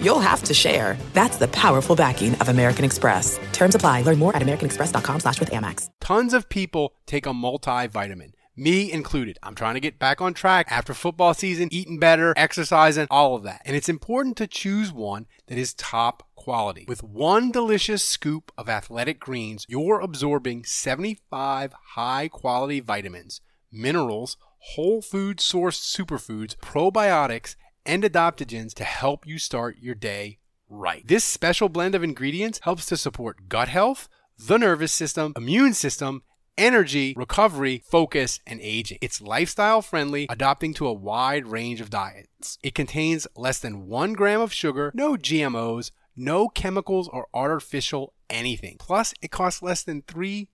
[0.00, 0.96] you'll have to share.
[1.12, 3.38] That's the powerful backing of American Express.
[3.52, 4.02] Terms apply.
[4.02, 5.90] Learn more at americanexpress.com slash with Amex.
[6.00, 8.32] Tons of people take a multivitamin.
[8.58, 9.38] Me included.
[9.42, 13.42] I'm trying to get back on track after football season, eating better, exercising, all of
[13.42, 13.60] that.
[13.66, 16.86] And it's important to choose one that is top quality.
[16.88, 24.38] With one delicious scoop of athletic greens, you're absorbing 75 high quality vitamins, minerals,
[24.74, 31.06] whole food sourced superfoods, probiotics, and adaptogens to help you start your day right.
[31.06, 36.22] This special blend of ingredients helps to support gut health, the nervous system, immune system,
[36.58, 38.98] energy, recovery, focus, and aging.
[39.00, 42.58] It's lifestyle friendly, adapting to a wide range of diets.
[42.62, 48.76] It contains less than one gram of sugar, no GMOs, no chemicals or artificial anything.
[48.78, 50.48] Plus, it costs less than $3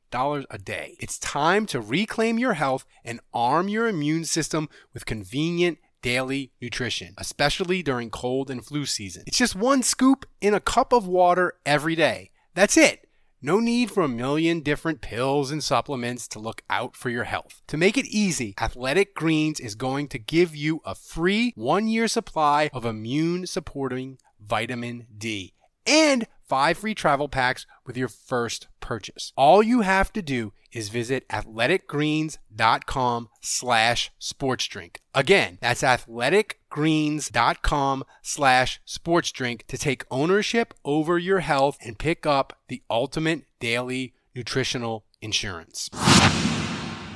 [0.50, 0.96] a day.
[0.98, 7.14] It's time to reclaim your health and arm your immune system with convenient daily nutrition,
[7.16, 9.24] especially during cold and flu season.
[9.26, 12.30] It's just one scoop in a cup of water every day.
[12.54, 13.08] That's it.
[13.44, 17.60] No need for a million different pills and supplements to look out for your health.
[17.68, 22.06] To make it easy, Athletic Greens is going to give you a free one year
[22.06, 25.54] supply of immune supporting vitamin D
[25.86, 29.32] and five free travel packs with your first purchase.
[29.36, 34.96] All you have to do is visit athleticgreens.com slash sportsdrink.
[35.14, 42.82] Again, that's athleticgreens.com slash sportsdrink to take ownership over your health and pick up the
[42.90, 45.88] ultimate daily nutritional insurance.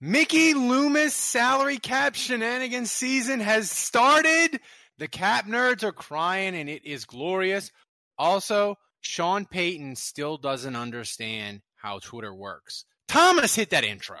[0.00, 4.60] Mickey Loomis salary cap shenanigans season has started.
[4.98, 7.70] The cap nerds are crying and it is glorious.
[8.18, 12.84] Also, Sean Payton still doesn't understand how Twitter works.
[13.08, 14.20] Thomas hit that intro.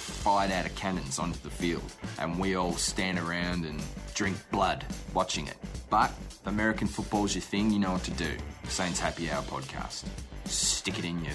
[0.21, 1.83] fired out of cannons onto the field,
[2.19, 3.81] and we all stand around and
[4.13, 5.57] drink blood watching it.
[5.89, 6.11] But
[6.45, 8.29] American football's your thing, you know what to do.
[8.67, 10.05] Saints Happy Hour podcast.
[10.45, 11.33] Stick it in your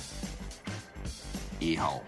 [1.61, 2.05] ear hole.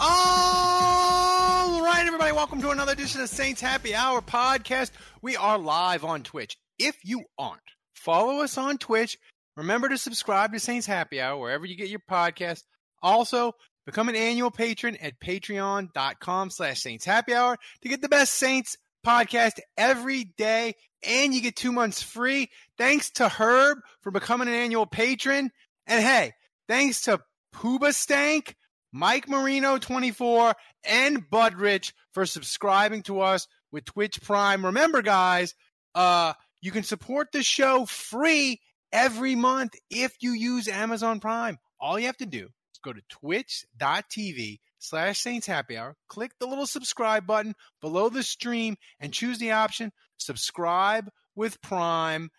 [0.00, 4.90] All right, everybody, welcome to another edition of Saints Happy Hour podcast.
[5.22, 6.56] We are live on Twitch.
[6.80, 7.60] If you aren't,
[7.94, 9.16] follow us on Twitch.
[9.56, 12.64] Remember to subscribe to Saints Happy Hour wherever you get your podcast.
[13.06, 13.52] Also,
[13.84, 18.76] become an annual patron at patreon.com slash Saints Happy Hour to get the best Saints
[19.06, 20.74] podcast every day.
[21.06, 22.50] And you get two months free.
[22.78, 25.52] Thanks to Herb for becoming an annual patron.
[25.86, 26.32] And hey,
[26.66, 27.20] thanks to
[27.54, 28.56] Pooba Stank,
[28.90, 34.66] Mike Marino 24, and Budrich for subscribing to us with Twitch Prime.
[34.66, 35.54] Remember, guys,
[35.94, 38.60] uh, you can support the show free
[38.90, 41.60] every month if you use Amazon Prime.
[41.78, 42.48] All you have to do
[42.82, 48.76] go to twitch.tv slash Saints Happy Hour, click the little subscribe button below the stream,
[49.00, 52.30] and choose the option subscribe with Prime.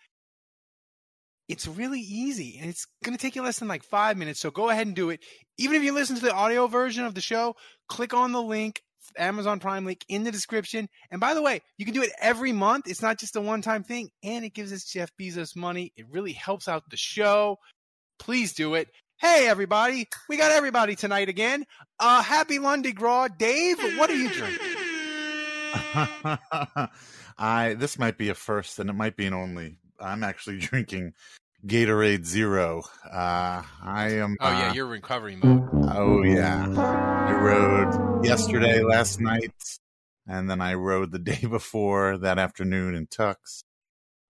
[1.48, 4.40] It's really easy and it's going to take you less than like five minutes.
[4.40, 5.20] So go ahead and do it.
[5.56, 7.56] Even if you listen to the audio version of the show,
[7.88, 8.82] click on the link,
[9.16, 10.90] Amazon Prime link in the description.
[11.10, 12.86] And by the way, you can do it every month.
[12.86, 15.92] It's not just a one time thing and it gives us Jeff Bezos money.
[15.96, 17.56] It really helps out the show.
[18.18, 18.88] Please do it.
[19.20, 20.08] Hey, everybody.
[20.28, 21.66] We got everybody tonight again.
[21.98, 23.26] Uh, happy Lundi Gras.
[23.36, 24.58] Dave, what are you drinking?
[27.36, 29.78] I this might be a first and it might be an only.
[29.98, 31.14] I'm actually drinking
[31.66, 32.84] Gatorade Zero.
[33.04, 34.36] Uh, I am.
[34.38, 35.68] Oh, yeah, uh, you're recovery mode.
[35.92, 39.52] Oh yeah, I rode yesterday, last night,
[40.28, 43.64] and then I rode the day before that afternoon in Tucks.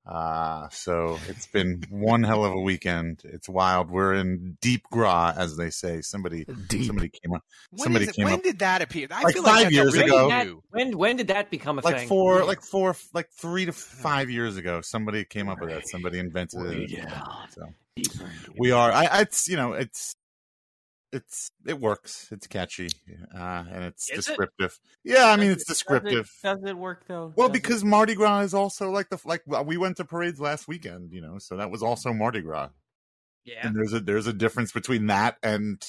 [0.08, 3.20] Uh, so it's been one hell of a weekend.
[3.24, 3.90] It's wild.
[3.90, 6.00] We're in deep gras, as they say.
[6.00, 6.86] Somebody, Deep.
[6.86, 9.08] somebody came up, When, somebody it- came when up did that appear?
[9.10, 10.28] I Like feel five like that's years really ago.
[10.30, 12.08] That- when when did that become a like thing?
[12.08, 14.80] four, like four, like three to five years ago.
[14.80, 15.86] Somebody came up with that.
[15.88, 16.90] Somebody invented it.
[16.90, 17.22] Yeah.
[17.50, 17.66] So
[18.56, 18.90] we are.
[18.90, 20.14] I, I, it's you know, it's
[21.12, 22.28] it's it works.
[22.30, 22.88] It's catchy,
[23.34, 24.16] uh, and it's Is it?
[24.30, 24.78] descriptive.
[25.04, 26.30] Yeah, I mean, Does it's it- does it- descriptive.
[26.42, 27.32] Does it, work though?
[27.36, 27.62] Well, Does it?
[27.62, 31.20] because Mardi Gras is also like the like we went to parades last weekend, you
[31.20, 32.68] know, so that was also Mardi Gras.
[33.44, 35.82] yeah, And there's a there's a difference between that and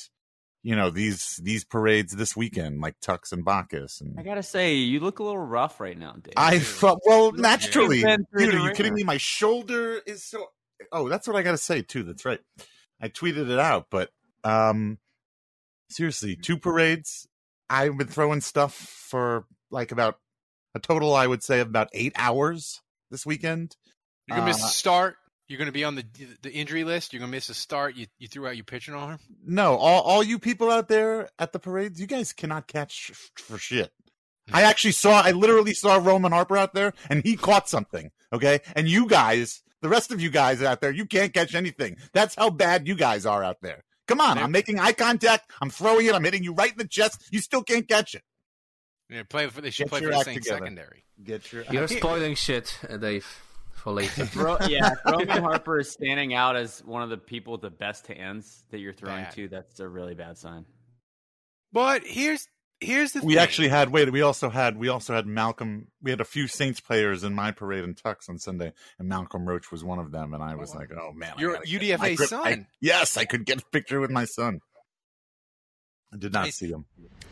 [0.64, 4.02] you know these these parades this weekend, like Tucks and Bacchus.
[4.02, 6.34] And I gotta say, you look a little rough right now, Dave.
[6.38, 8.00] I felt well naturally.
[8.00, 9.04] You've Dude, are you kidding me?
[9.04, 10.48] My shoulder is so.
[10.94, 12.04] Oh, that's what I got to say too.
[12.04, 12.40] That's right.
[13.02, 14.10] I tweeted it out, but
[14.46, 14.98] um,
[15.90, 17.28] seriously, two parades.
[17.70, 20.18] I've been throwing stuff for like about
[20.76, 22.82] a total, I would say, of about eight hours
[23.12, 23.76] this weekend.
[24.28, 25.16] You're gonna miss Uh, a start.
[25.48, 26.06] You're gonna be on the
[26.42, 27.12] the injury list.
[27.14, 27.96] You're gonna miss a start.
[27.96, 29.20] You you threw out your pitching arm.
[29.44, 33.58] No, all all you people out there at the parades, you guys cannot catch for
[33.58, 33.92] shit.
[34.52, 38.10] I actually saw, I literally saw Roman Harper out there, and he caught something.
[38.34, 41.98] Okay, and you guys, the rest of you guys out there, you can't catch anything.
[42.14, 43.84] That's how bad you guys are out there.
[44.10, 45.52] Come on, I'm making eye contact.
[45.62, 46.16] I'm throwing it.
[46.16, 47.28] I'm hitting you right in the chest.
[47.32, 48.24] You still can't catch it.
[49.10, 49.62] Yeah, play for.
[49.62, 50.66] They should Get play for the act Saints together.
[50.66, 51.06] secondary.
[51.24, 51.64] Get your.
[51.72, 53.26] You're spoiling shit, uh, Dave,
[53.72, 54.28] for later.
[54.36, 58.08] Ro- yeah, Roman Harper is standing out as one of the people with the best
[58.08, 59.34] hands that you're throwing Bad.
[59.34, 59.48] to.
[59.48, 60.66] That's a really bad sign.
[61.72, 62.48] But here's
[62.82, 63.44] here's the we thing.
[63.44, 66.80] actually had wait we also had we also had malcolm we had a few saints
[66.80, 70.34] players in my parade in tucks on sunday and malcolm roach was one of them
[70.34, 72.68] and i was like oh man I Your gotta get- UDFA I I- son.
[72.80, 74.60] yes i could get a picture with my son
[76.14, 76.56] i did not Nice.
[76.58, 76.86] see him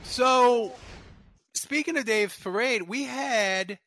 [0.03, 0.73] So,
[1.53, 3.79] speaking of Dave's parade, we had.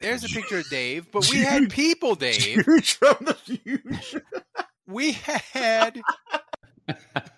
[0.00, 2.34] There's a picture of Dave, but we had people, Dave.
[2.34, 4.16] huge from the huge
[4.86, 6.00] We had.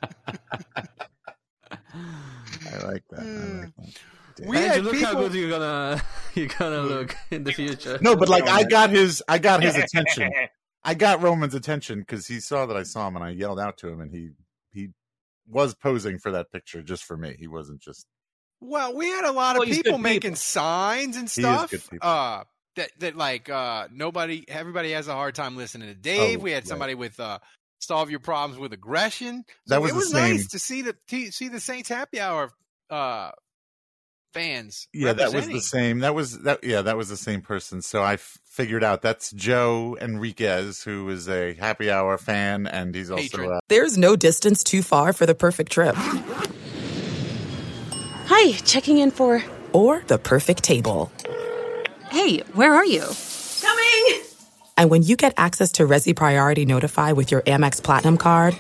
[2.87, 4.47] i like that, I like that.
[4.47, 6.03] We Andrew, had look how good you're gonna
[6.35, 7.99] you're gonna look in the future.
[8.03, 10.31] no but like i got his i got his attention
[10.85, 13.79] i got roman's attention because he saw that i saw him and i yelled out
[13.79, 14.31] to him and he
[14.73, 14.89] he
[15.49, 18.07] was posing for that picture just for me he wasn't just
[18.61, 20.37] Well, we had a lot of Well, he's people good making people.
[20.37, 21.73] signs and stuff.
[22.03, 22.45] Uh,
[22.75, 26.41] that that like uh nobody, everybody has a hard time listening to Dave.
[26.41, 26.69] Oh, we had right.
[26.69, 27.39] somebody with uh
[27.79, 29.45] solve your problems with aggression.
[29.69, 32.19] That So was it was same- nice to see the to see the Saints Happy
[32.21, 32.51] Hour
[32.91, 33.31] uh
[34.35, 34.87] fans.
[34.93, 36.01] Yeah, that was the same.
[36.01, 36.63] That was that.
[36.63, 37.81] Yeah, that was the same person.
[37.83, 42.95] So I f- figured out that's Joe Enriquez, who is a happy hour fan, and
[42.95, 43.53] he's also Patron.
[43.53, 45.95] uh, There's no distance too far for the perfect trip
[48.29, 49.43] Hi, checking in for.
[49.73, 51.11] or the perfect table.
[52.11, 53.05] Hey, where are you?
[53.63, 54.23] Coming!
[54.77, 58.55] And when you get access to Resy Priority Notify with your Amex Platinum card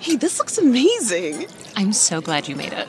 [0.00, 1.46] Hey, this looks amazing!
[1.76, 2.88] I'm so glad you made it.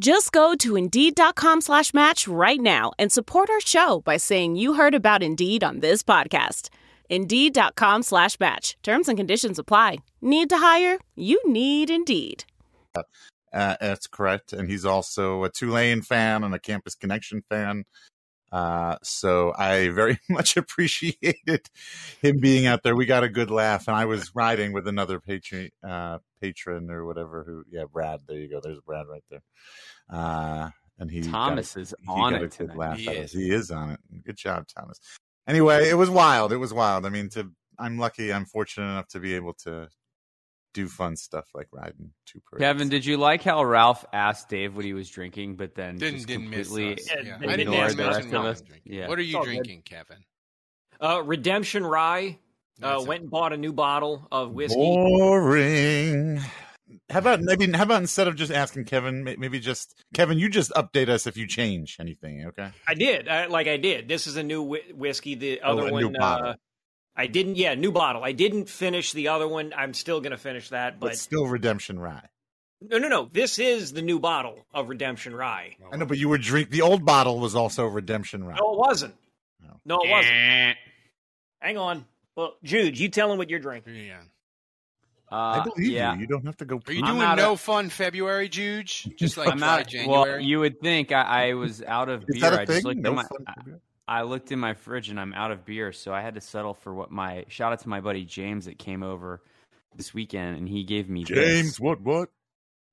[0.00, 4.72] Just go to Indeed.com slash match right now and support our show by saying you
[4.72, 6.70] heard about Indeed on this podcast.
[7.10, 8.78] Indeed.com slash match.
[8.82, 9.98] Terms and conditions apply.
[10.22, 11.00] Need to hire?
[11.16, 12.44] You need Indeed.
[13.52, 17.84] uh, that's correct, and he's also a Tulane fan and a Campus Connection fan.
[18.52, 21.68] Uh, so I very much appreciated
[22.20, 22.96] him being out there.
[22.96, 27.04] We got a good laugh, and I was riding with another patron, uh, patron or
[27.04, 27.44] whatever.
[27.44, 28.20] Who, yeah, Brad.
[28.26, 28.60] There you go.
[28.60, 29.42] There's Brad right there.
[30.08, 33.32] Uh, and he Thomas got, is he on it good laugh He is.
[33.32, 34.00] He is on it.
[34.24, 35.00] Good job, Thomas.
[35.46, 36.52] Anyway, it was wild.
[36.52, 37.06] It was wild.
[37.06, 38.32] I mean, to I'm lucky.
[38.32, 39.88] I'm fortunate enough to be able to
[40.74, 42.62] do fun stuff like riding two parades.
[42.62, 46.16] Kevin, did you like how Ralph asked Dave what he was drinking, but then Didn't
[46.16, 47.10] just didn't miss completely us.
[47.14, 47.50] Yeah, Yeah.
[47.50, 48.62] I didn't ask the rest of what us?
[48.84, 49.08] Yeah.
[49.08, 49.50] What are you all good.
[49.54, 50.18] drinking, Kevin?
[51.00, 52.38] Uh, Redemption Rye.
[52.82, 54.76] Uh, That's went and bought a new bottle of whiskey.
[54.76, 56.40] Boring.
[57.08, 57.70] How about maybe?
[57.72, 61.36] How about instead of just asking Kevin, maybe just Kevin, you just update us if
[61.36, 62.70] you change anything, okay?
[62.88, 64.08] I did, I, like I did.
[64.08, 65.34] This is a new whi- whiskey.
[65.34, 66.48] The Oh, other a new one, bottle.
[66.48, 66.54] uh,
[67.20, 67.56] I didn't.
[67.56, 68.24] Yeah, new bottle.
[68.24, 69.72] I didn't finish the other one.
[69.76, 72.28] I'm still gonna finish that, But but still Redemption Rye.
[72.80, 73.28] no, no, no.
[73.30, 75.76] This is the new bottle of Redemption Rye.
[75.92, 76.70] I know, but you were drink.
[76.70, 78.56] The old bottle was also Redemption Rye.
[78.58, 79.14] No, it wasn't.
[79.62, 79.80] No.
[79.84, 80.34] No, it wasn't.
[80.34, 80.74] Eh.
[81.60, 82.06] Hang on.
[82.36, 83.96] Well, Jude, you tell him what you're drinking.
[83.96, 84.20] Yeah.
[85.32, 86.14] I Uh, believe yeah.
[86.14, 86.20] you.
[86.22, 86.80] You don't have to go.
[86.86, 89.08] Are you I'm doing no of- fun February, Juge?
[89.16, 89.86] Just like I'm dry out.
[89.88, 90.30] January?
[90.30, 92.50] Well, you would think I, I was out of Is beer.
[92.50, 92.84] that a I just thing?
[92.86, 93.22] looked No in my.
[93.24, 93.80] fun I- February?
[94.10, 96.74] I looked in my fridge and I'm out of beer, so I had to settle
[96.74, 99.40] for what my shout out to my buddy James that came over
[99.94, 102.28] this weekend and he gave me James, this what what?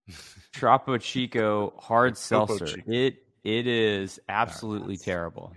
[0.53, 2.67] Topo Chico hard Topo seltzer.
[2.67, 2.91] Chico.
[2.91, 5.53] It it is absolutely terrible.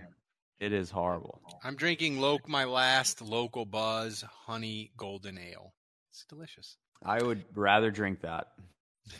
[0.59, 1.39] It is horrible.
[1.63, 5.73] I'm drinking lo- my last local buzz honey golden ale.
[6.09, 6.77] It's delicious.
[7.05, 8.47] I would rather drink that.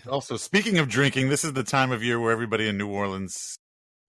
[0.10, 3.58] Also, speaking of drinking, this is the time of year where everybody in New Orleans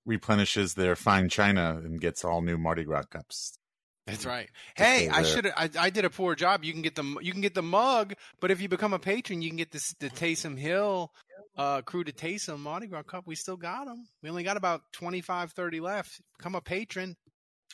[0.05, 3.59] replenishes their fine china and gets all new Mardi Gras cups.
[4.07, 4.49] That's right.
[4.77, 6.65] Hey, I should I, I did a poor job.
[6.65, 9.43] You can get the you can get the mug, but if you become a patron,
[9.43, 11.13] you can get this the Taysom Hill
[11.57, 13.27] uh crew to Taysom Mardi Gras cup.
[13.27, 14.07] We still got them.
[14.23, 16.21] We only got about 25 30 left.
[16.39, 17.17] Become a patron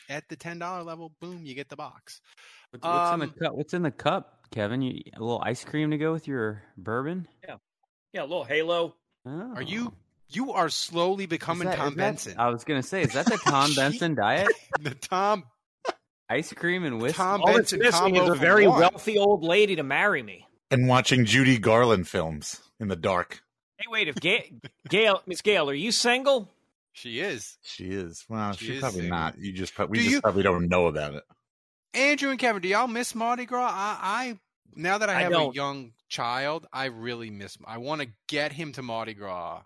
[0.07, 1.11] at the $10 level.
[1.19, 2.21] Boom, you get the box.
[2.71, 3.55] What's, what's in Um, the cup?
[3.55, 4.81] What's in the cup, Kevin?
[4.81, 7.27] You a little ice cream to go with your bourbon?
[7.47, 7.55] Yeah.
[8.13, 8.95] Yeah, a little Halo.
[9.25, 9.53] Oh.
[9.55, 9.93] Are you
[10.29, 12.35] you are slowly becoming that- Tom is that- Benson.
[12.37, 14.47] I was gonna say, is that the Tom Benson diet?
[14.81, 15.43] the Tom
[16.29, 17.17] Ice cream and whiskey.
[17.17, 18.79] Tom All it's Benson missing combo is a very one.
[18.79, 20.45] wealthy old lady to marry me.
[20.71, 23.41] And watching Judy Garland films in the dark.
[23.79, 24.43] Hey, wait, if Gayle,
[24.87, 26.51] Gayle Miss Gayle, are you single?
[26.91, 27.57] She is.
[27.63, 28.25] She is.
[28.29, 29.17] Well, She she's is probably single.
[29.17, 29.39] not.
[29.39, 31.23] You just we Do just you- probably don't know about it.
[31.95, 33.71] Andrew and Kevin, do y'all miss Mardi Gras?
[33.73, 34.39] I, I
[34.75, 37.57] now that I I have a young child, I really miss.
[37.65, 39.61] I want to get him to Mardi Gras.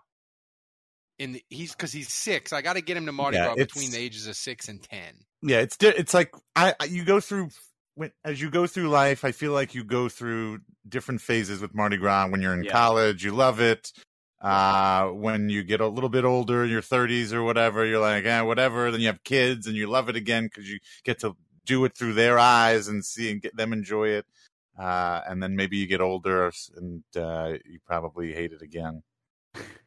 [1.18, 2.52] In the, he's because he's six.
[2.52, 4.82] I got to get him to Mardi Yeah, Gras between the ages of six and
[4.82, 5.14] ten.
[5.42, 7.50] Yeah, it's it's like I I- you go through
[7.94, 9.24] when as you go through life.
[9.24, 12.28] I feel like you go through different phases with Mardi Gras.
[12.28, 12.72] When you're in Yeah.
[12.72, 13.92] college, you love it.
[14.40, 18.26] Uh, when you get a little bit older, in your 30s or whatever, you're like,
[18.26, 18.90] eh, whatever.
[18.90, 21.96] Then you have kids, and you love it again because you get to do it
[21.96, 24.26] through their eyes and see and get them enjoy it.
[24.78, 29.02] Uh, and then maybe you get older and uh, you probably hate it again.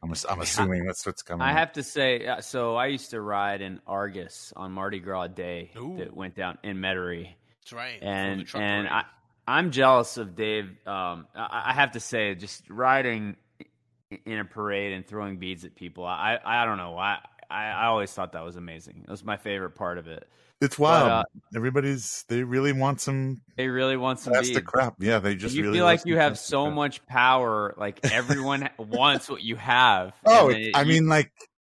[0.02, 1.46] I'm, I'm assuming that's what's coming.
[1.46, 5.28] I have to say, uh, so I used to ride in Argus on Mardi Gras
[5.28, 5.96] Day Ooh.
[5.98, 7.98] that went down in Metairie, That's right.
[8.02, 9.04] and and I
[9.46, 10.66] I'm jealous of Dave.
[10.86, 13.36] Um, I, I have to say, just riding
[14.24, 16.04] in a parade and throwing beads at people.
[16.04, 16.96] I I don't know.
[16.96, 17.18] I
[17.50, 19.04] I, I always thought that was amazing.
[19.06, 20.28] It was my favorite part of it.
[20.60, 21.08] It's wild.
[21.08, 21.24] uh,
[21.54, 24.66] Everybody's they really want some They really want some plastic beads.
[24.66, 24.94] crap.
[24.98, 26.74] Yeah, they just you really feel like you have so crap.
[26.74, 27.74] much power.
[27.76, 30.14] Like everyone wants what you have.
[30.26, 31.30] Oh, it- I you- mean, like,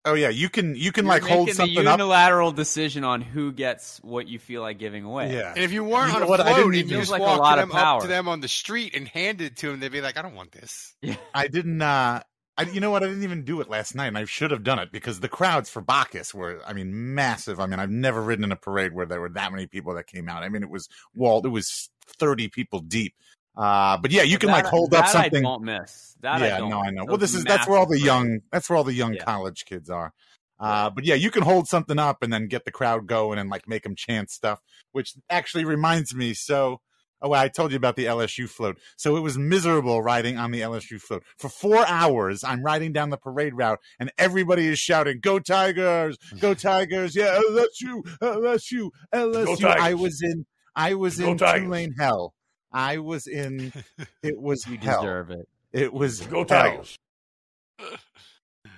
[0.07, 1.99] oh yeah, you can you can like hold something a up.
[1.99, 5.35] unilateral decision on who gets what you feel like giving away.
[5.35, 6.91] Yeah, and if you weren't You on know a what, I float, didn't if even-
[6.91, 8.01] you just Feels like a lot to of them up power.
[8.01, 10.35] to them on the street and handed it to them, they'd be like, "I don't
[10.35, 11.17] want this." Yeah.
[11.35, 11.83] I didn't.
[11.83, 12.23] uh
[12.61, 13.03] I, you know what?
[13.03, 15.29] I didn't even do it last night, and I should have done it because the
[15.29, 17.61] crowds for Bacchus were, I mean, massive.
[17.61, 20.07] I mean, I've never ridden in a parade where there were that many people that
[20.07, 20.43] came out.
[20.43, 21.47] I mean, it was walled.
[21.47, 23.15] It was thirty people deep.
[23.57, 25.45] Uh, but yeah, you can That- like hold up something.
[25.45, 26.17] I don't miss.
[26.21, 27.03] That I yeah, don't no, I know.
[27.03, 29.25] Those Well, this is that's where all the young that's where all the young Yeah.
[29.25, 30.13] college kids are.
[30.59, 33.49] Uh, but yeah, you can hold something up and then get the crowd going and
[33.49, 34.61] like make them chant stuff,
[34.93, 36.35] which actually reminds me.
[36.35, 36.81] So,
[37.23, 38.79] oh, I told you about the LSU float.
[38.97, 42.45] So it was miserable riding on the LSU float for four hours.
[42.45, 46.17] I'm riding down the parade route and everybody is shouting, "Go Tigers!
[46.39, 47.15] Go Tigers!
[47.17, 52.35] Yeah, LSU, LSU, LSU!" I was in, I was in Tulane hell.
[52.73, 53.73] I was in.
[54.23, 55.03] It was You hell.
[55.03, 55.49] deserve it.
[55.73, 56.45] It was Go hell.
[56.47, 56.99] Tigers.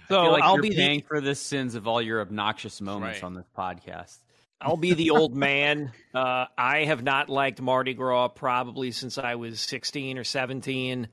[0.08, 2.20] So I feel like I'll you're be paying the for the sins of all your
[2.20, 3.24] obnoxious moments right.
[3.24, 4.18] on this podcast.
[4.62, 5.92] I'll be the old man.
[6.14, 11.08] Uh, I have not liked Mardi Gras probably since I was 16 or 17.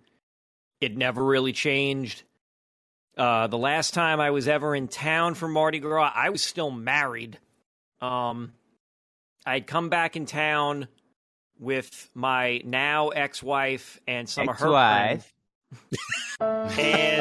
[0.82, 2.24] It never really changed.
[3.18, 6.70] Uh, the last time I was ever in town for Mardi Gras, I was still
[6.70, 7.40] married.
[8.02, 8.52] Um,
[9.46, 10.90] I'd come back in town
[11.58, 15.24] with my now ex-wife and some of her friends.
[16.42, 16.78] Ex-wife.
[16.78, 17.20] and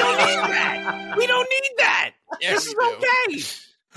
[0.00, 1.14] don't need that.
[1.16, 2.10] We don't need that.
[2.42, 3.42] Yes, this is we do.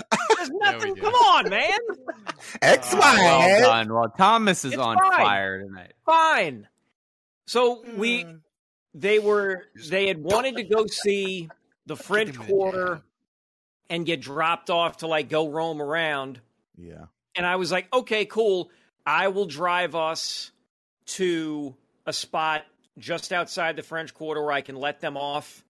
[0.00, 0.22] Okay.
[0.36, 0.94] There's nothing.
[0.94, 1.00] do.
[1.02, 1.78] Come on, man.
[2.62, 2.98] X Y.
[3.00, 3.92] Uh, well done.
[3.92, 5.10] Well, Thomas is It's on fine.
[5.12, 5.92] fire tonight.
[6.06, 6.68] Fine.
[7.46, 8.26] So we,
[8.94, 11.48] they were, they had wanted to go see
[11.86, 13.02] the French him in the Quarter
[13.90, 16.40] and get dropped off to like go roam around.
[16.76, 17.04] Yeah.
[17.36, 18.70] And I was like, okay, cool.
[19.04, 20.50] I will drive us
[21.06, 21.74] to
[22.06, 22.62] a spot
[22.96, 25.62] just outside the French Quarter where I can let them off.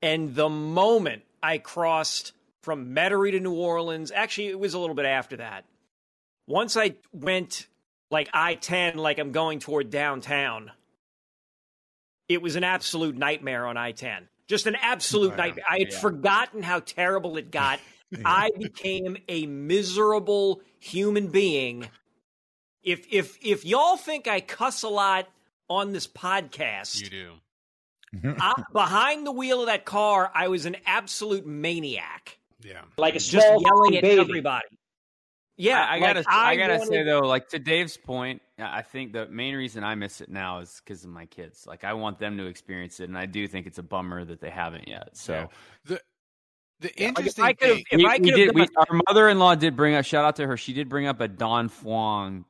[0.00, 4.94] And the moment I crossed from Metairie to New Orleans, actually, it was a little
[4.94, 5.64] bit after that.
[6.46, 7.66] Once I went
[8.10, 10.70] like I 10, like I'm going toward downtown,
[12.28, 14.28] it was an absolute nightmare on I 10.
[14.48, 15.44] Just an absolute oh, Yeah.
[15.44, 15.64] nightmare.
[15.68, 16.00] I had Yeah.
[16.00, 17.80] forgotten how terrible it got.
[18.24, 21.88] I became a miserable human being.
[22.82, 25.28] If if if y'all think I cuss a lot
[25.70, 28.34] on this podcast, You do.
[28.38, 32.82] I, behind the wheel of that car, I was an absolute maniac, Yeah.
[32.98, 34.20] like a just small yelling at baby.
[34.20, 34.66] everybody.
[35.58, 38.78] Yeah, I, I like, gotta, I, gotta wanted- say though, like to Dave's point, I
[38.78, 41.66] I think the main reason I miss it now is because of my kids.
[41.66, 44.40] Like I want them to experience it, and I do think it's a bummer that
[44.40, 45.16] they haven't yet.
[45.16, 45.46] So Yeah.
[45.84, 46.00] The
[46.80, 47.84] the interesting I could've- thing.
[47.92, 48.54] if we, I we could've did.
[48.54, 50.04] We, our mother-in-law did bring up.
[50.04, 50.56] Shout out to her.
[50.56, 52.44] She did bring up a Dong Phuong.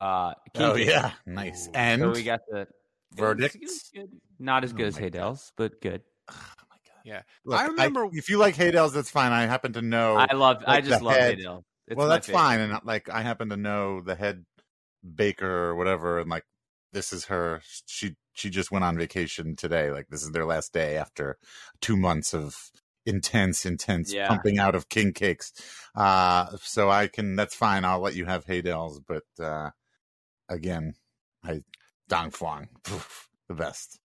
[0.00, 0.84] Uh, Oh kinky.
[0.90, 1.12] yeah.
[1.24, 1.68] Nice.
[1.74, 2.68] And So we got the
[3.14, 3.54] Verdicts?
[3.56, 4.10] it was good.
[4.38, 6.02] Not as Oh good as my Haydel's, but good.
[7.06, 7.22] Yeah.
[7.44, 9.30] Look, I remember- if you like Haydel's, that's fine.
[9.32, 10.16] I happen to know.
[10.16, 10.62] I love.
[10.66, 11.62] I just love head- Haydel.
[11.86, 12.40] It's well, that's favorite.
[12.40, 12.60] fine.
[12.60, 14.44] And like, I happen to know the head
[15.14, 16.42] baker or whatever, and like,
[16.92, 17.60] this is her.
[17.86, 19.92] She she just went on vacation today.
[19.92, 21.38] Like, this is their last day after
[21.80, 22.56] two months of
[23.06, 24.26] intense, intense Yeah.
[24.26, 25.52] pumping out of king cakes.
[25.94, 27.36] Uh, so I can.
[27.36, 27.84] That's fine.
[27.84, 29.70] I'll let you have Haydel's, but uh,
[30.48, 30.94] again,
[31.44, 31.60] I
[32.08, 32.66] Dong Phuong,
[33.48, 34.00] the best.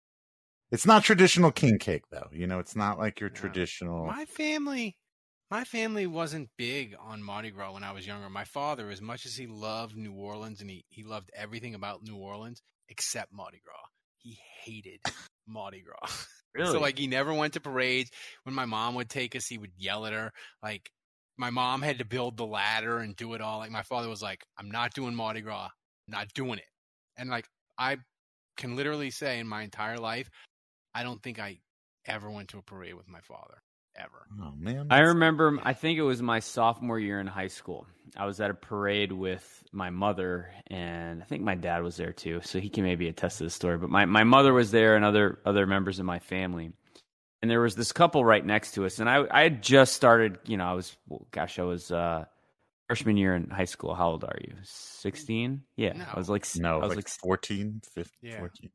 [0.72, 2.30] It's not traditional king cake though.
[2.32, 3.36] You know, it's not like your Yeah.
[3.40, 4.06] traditional.
[4.06, 4.98] My family,
[5.50, 8.30] my family wasn't big on Mardi Gras when I was younger.
[8.30, 12.04] My father, as much as he loved New Orleans and he, he loved everything about
[12.04, 15.02] New Orleans except Mardi Gras, he hated
[15.48, 16.28] Mardi Gras.
[16.56, 16.72] Really?
[16.72, 18.10] So like he never went to parades.
[18.42, 20.32] When my mom would take us, he would yell at her.
[20.64, 20.90] Like
[21.38, 23.60] my mom had to build the ladder and do it all.
[23.60, 25.66] Like my father was like, "I'm not doing Mardi Gras.
[25.66, 26.66] I'm not doing it."
[27.18, 27.98] And like I
[28.58, 30.28] can literally say in my entire life,
[30.94, 31.60] I don't think I
[32.06, 33.62] ever went to a parade with my father
[33.96, 34.28] ever.
[34.42, 37.86] Oh man, I that's- remember, I think it was my sophomore year in high school.
[38.18, 42.14] I was at a parade with my mother, and I think my dad was there
[42.14, 43.78] too, so he can maybe attest to the story.
[43.78, 46.72] But my, my mother was there, and other other members of my family,
[47.42, 50.40] and there was this couple right next to us, and I I had just started,
[50.46, 52.26] you know, I was well, gosh, I was uh,
[52.88, 53.94] freshman year in high school.
[53.94, 54.56] How old are you?
[54.64, 55.64] Sixteen?
[55.76, 56.06] Yeah, No.
[56.12, 58.40] I was like No, I was like, like 14, 15, Yeah.
[58.40, 58.70] 14.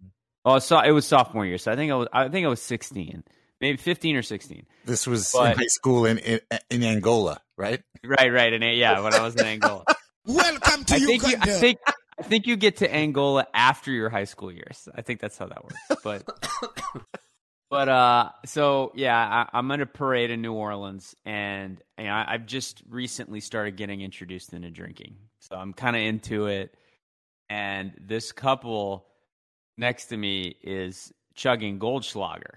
[0.44, 2.61] Oh, so it was sophomore year, so I think I was I think I was
[2.61, 3.24] sixteen,
[3.61, 4.66] maybe fifteen or sixteen.
[4.85, 7.83] This was But- in high school in, in in Angola, right?
[8.04, 9.85] Right, right, and yeah, when I was in Angola.
[10.26, 11.78] Welcome to I think you, I think
[12.18, 14.88] I think you get to Angola after your high school years.
[14.94, 16.02] I think that's how that works.
[16.02, 16.22] But
[17.70, 19.16] but uh, so yeah,
[19.52, 23.76] I, I'm at a parade in New Orleans, and, and I, I've just recently started
[23.76, 26.74] getting introduced into drinking, so I'm kind of into it.
[27.50, 29.07] And this couple
[29.77, 32.57] next to me is chugging Goldschlager,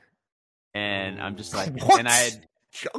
[0.74, 2.00] and I'm just like, What?
[2.00, 2.48] and I had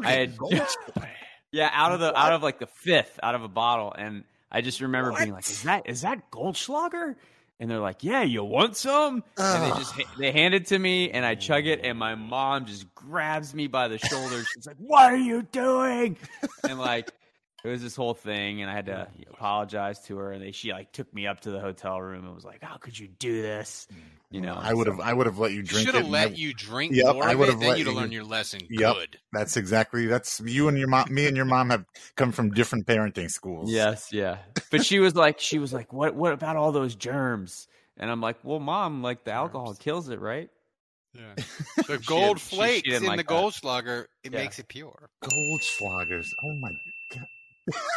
[0.05, 0.37] I had
[1.53, 4.61] yeah, out of the out of like the fifth out of a bottle, and I
[4.61, 7.17] just remember being like, "Is that is that Goldschlager?"
[7.61, 11.11] And they're like, "Yeah, you want some?" And they just they hand it to me,
[11.11, 14.45] and I chug it, and my mom just grabs me by the shoulder.
[14.55, 16.17] She's like, "What are you doing?"
[16.69, 17.11] And like,
[17.64, 20.73] it was this whole thing, and I had to apologize to her, and they she
[20.73, 23.42] like took me up to the hotel room and was like, "How could you do
[23.42, 23.88] this?"
[24.31, 26.29] You know, I would have so- I would have let you drink Should have let
[26.29, 28.61] I- you drink Yep, more I would have let you'd have you- learned your lesson.
[28.68, 28.94] Yep.
[28.94, 29.18] Good.
[29.33, 31.07] That's exactly that's you and your mom.
[31.12, 33.71] Me and your mom have come from different parenting schools.
[33.73, 34.38] Yes, yeah.
[34.71, 37.68] But she was like, she was like, what, what about all those germs?
[37.97, 40.51] And I'm like, well, mom, like the alcohol kills it, right?
[41.14, 41.35] Yeah.
[41.88, 43.33] The gold didn't- she- she flakes in like the that.
[43.33, 44.38] Goldschlager, it Yeah.
[44.40, 45.09] makes it pure.
[45.23, 46.29] Gold Goldschlagers.
[46.44, 46.71] Oh my
[47.14, 47.27] god.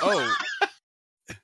[0.02, 0.36] Oh.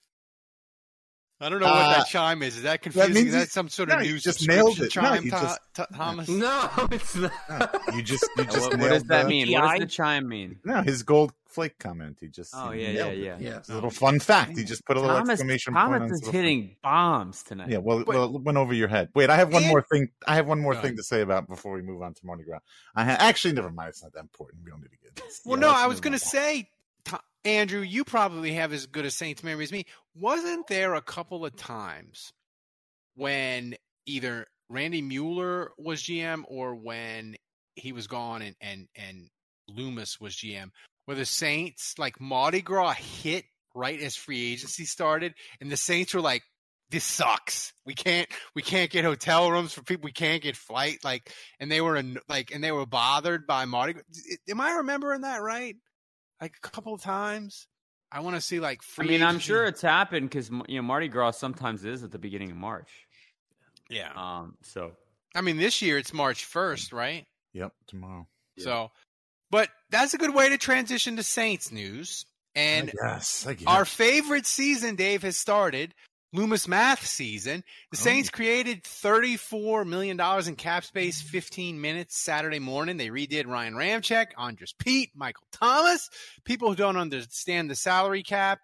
[1.40, 2.58] I don't know what Uh, that chime is.
[2.58, 3.14] Is that confusing?
[3.14, 5.04] means is that some sort no, of you new just nailed subscription it.
[5.06, 6.30] No, chime, you Tho- just- Tho- Thomas?
[6.30, 7.82] No, it's not.
[7.96, 9.52] You just you just what, what does that the- mean?
[9.52, 9.80] What does TI?
[9.82, 10.60] the chime mean?
[10.66, 12.18] No, his gold flake comment.
[12.22, 13.38] He just Oh he yeah, yeah, yeah.
[13.40, 13.60] Yeah.
[13.70, 14.58] A little fun fact.
[14.58, 17.70] He just put a little Thomas, exclamation point Thomas is little hitting bombs tonight.
[17.70, 19.10] Yeah, well, But- well, it went over your head.
[19.14, 20.08] Wait, I have one And- more thing.
[20.28, 20.98] I have one more Go thing ahead.
[20.98, 22.62] to say about before we move on to Mardi Gras.
[22.96, 23.90] I ha- actually never mind.
[23.90, 24.64] It's not that important.
[24.66, 25.42] We don't need to get this.
[25.46, 26.68] Well, Yeah, no, I was going to say, Tho-
[27.48, 29.86] Andrew, you probably have as good a Saints memory as me.
[30.14, 32.34] Wasn't there a couple of times
[33.16, 37.38] when either Randy Mueller was GM or when
[37.76, 39.30] he was gone and and and
[39.70, 40.72] Loomis was GM,
[41.06, 46.14] where the Saints like Mardi Gras hit right as free agency started, and the Saints
[46.14, 46.44] were like,
[46.90, 47.72] "This sucks.
[47.86, 50.04] We can't we can't get hotel rooms for people.
[50.04, 51.32] We can't get flight like."
[51.62, 53.94] And they were like, and they were bothered by Mardi.
[53.94, 54.04] Gras.
[54.50, 55.78] Am I remembering that right?
[56.42, 57.68] Like a couple of times.
[58.12, 59.06] I want to see like free.
[59.06, 62.20] I mean, I'm sure it's happened because you know Mardi Gras sometimes is at the
[62.20, 62.90] beginning of March.
[63.90, 64.12] Yeah.
[64.16, 64.56] Um.
[64.64, 64.94] So
[65.36, 67.26] I mean, this year it's March first, right?
[67.54, 68.28] Yep, tomorrow.
[68.58, 68.92] So,
[69.52, 72.26] but that's a good way to transition to Saints news.
[72.56, 75.94] And yes, I get our favorite season, Dave, has started.
[76.34, 77.64] Loomis Math season.
[77.92, 78.04] The Oh.
[78.04, 82.98] Saints created $34 million in cap space, 15 minutes Saturday morning.
[82.98, 86.10] They redid Ryan Ramczyk, Andres Peat, Michael Thomas,
[86.44, 88.60] people who don't understand the salary cap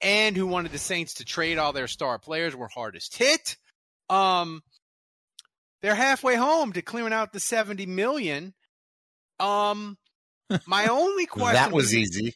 [0.00, 3.56] and who wanted the Saints to trade all their star players were hardest hit.
[4.08, 4.62] Um,
[5.82, 8.54] they're halfway home to clearing out the 70 million.
[9.38, 9.96] Um,
[10.66, 12.34] my only question that was easy.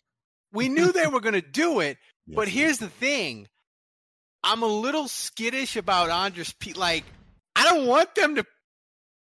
[0.53, 3.47] We knew they were going to do it, but here's the thing:
[4.46, 6.76] I'm a little skittish about Andres Peat.
[6.76, 7.04] Like,
[7.54, 8.44] I don't want them to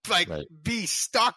[0.09, 0.45] like Right.
[0.63, 1.35] be stuck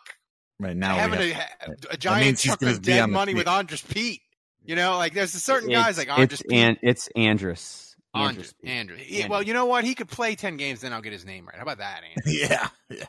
[0.60, 1.84] Right now, having have- a, right.
[1.92, 3.48] a giant chunk of dead money with.
[3.48, 4.20] Andres Peat.
[4.64, 6.58] You know, like there's a certain guys like Andres it's Peat.
[6.58, 7.96] and it's Andrus.
[8.14, 8.70] Andres, Peat.
[8.70, 9.00] Andres.
[9.08, 9.30] Yeah, Andres.
[9.30, 9.84] well, you know what?
[9.84, 11.56] He could play ten games, then I'll get his name right.
[11.56, 12.40] How about that, Andres?
[12.50, 13.04] yeah, yeah.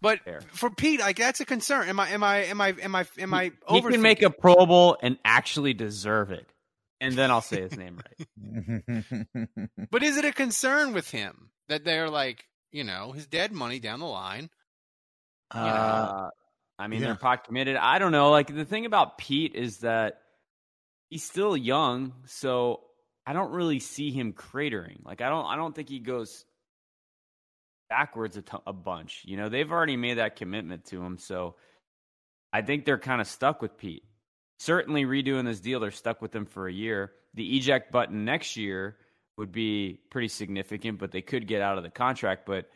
[0.00, 0.40] But Fair.
[0.52, 1.88] for Peat, like that's a concern.
[1.88, 2.08] Am I?
[2.08, 2.38] Am I?
[2.46, 2.74] Am I?
[2.82, 3.06] Am I?
[3.20, 3.52] Am I?
[3.70, 6.48] He can make a Pro Bowl and actually deserve it,
[7.02, 9.26] and then I'll say his name right.
[9.90, 13.80] But is it a concern with him that they're like, you know, his dead money
[13.80, 14.48] down the line?
[15.50, 16.28] uh,
[16.78, 17.08] I mean, yeah.
[17.08, 17.76] they're pot committed.
[17.76, 18.30] I don't know.
[18.30, 20.20] Like the thing about Peat is that
[21.10, 22.80] he's still young, so
[23.26, 25.04] I don't really see him cratering.
[25.04, 26.44] Like I don't, I don't think he goes
[27.90, 29.22] backwards a, to- a bunch.
[29.24, 31.56] You know, they've already made that commitment to him, so
[32.52, 34.04] I think they're kind of stuck with Peat.
[34.62, 37.10] Certainly, redoing this deal, they're stuck with him for a year.
[37.34, 38.96] The eject button next year
[39.36, 42.46] would be pretty significant, but they could get out of the contract.
[42.46, 42.66] But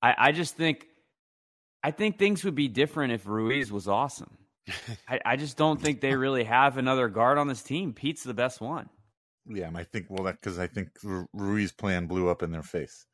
[0.00, 0.86] I, I just think
[1.84, 4.38] I think things would be different if Ruiz was awesome.
[5.08, 7.92] I, I just don't think they really have another guard on this team.
[7.92, 8.88] Peat's the best one.
[9.46, 12.52] yeah, and I think well, that because I think Ru- Ruiz plan blew up in
[12.52, 13.04] their face.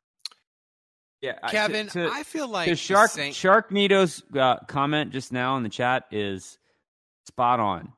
[1.21, 5.57] Yeah, I- to- Kevin, to- I feel like the the Sharknado's uh, comment just now
[5.57, 6.57] in the chat is
[7.27, 7.91] spot on.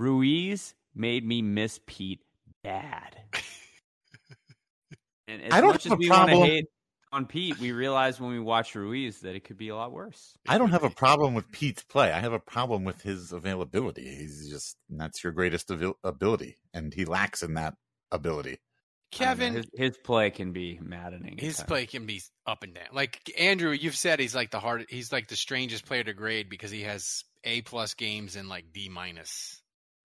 [0.00, 2.20] Ruiz made me miss Peat
[2.64, 3.18] bad.
[5.28, 6.66] and as I don't much have as a we want to problem- hate
[7.12, 10.32] on Peat, we realize when we watch Ruiz that it could be a lot worse.
[10.48, 12.12] I don't have a problem with Peat's play.
[12.12, 14.08] I have a problem with his availability.
[14.14, 17.74] He's just that's your greatest abil- ability, and he lacks in that
[18.10, 18.52] ability.
[18.52, 21.36] I know, Kevin, his, his play can be maddening.
[21.36, 21.66] his times.
[21.66, 22.84] play can be up and down.
[22.92, 24.86] Like Andrew, you've said he's like the hard.
[24.88, 28.72] He's like the strangest player to grade because he has A plus games and like
[28.72, 29.59] D minus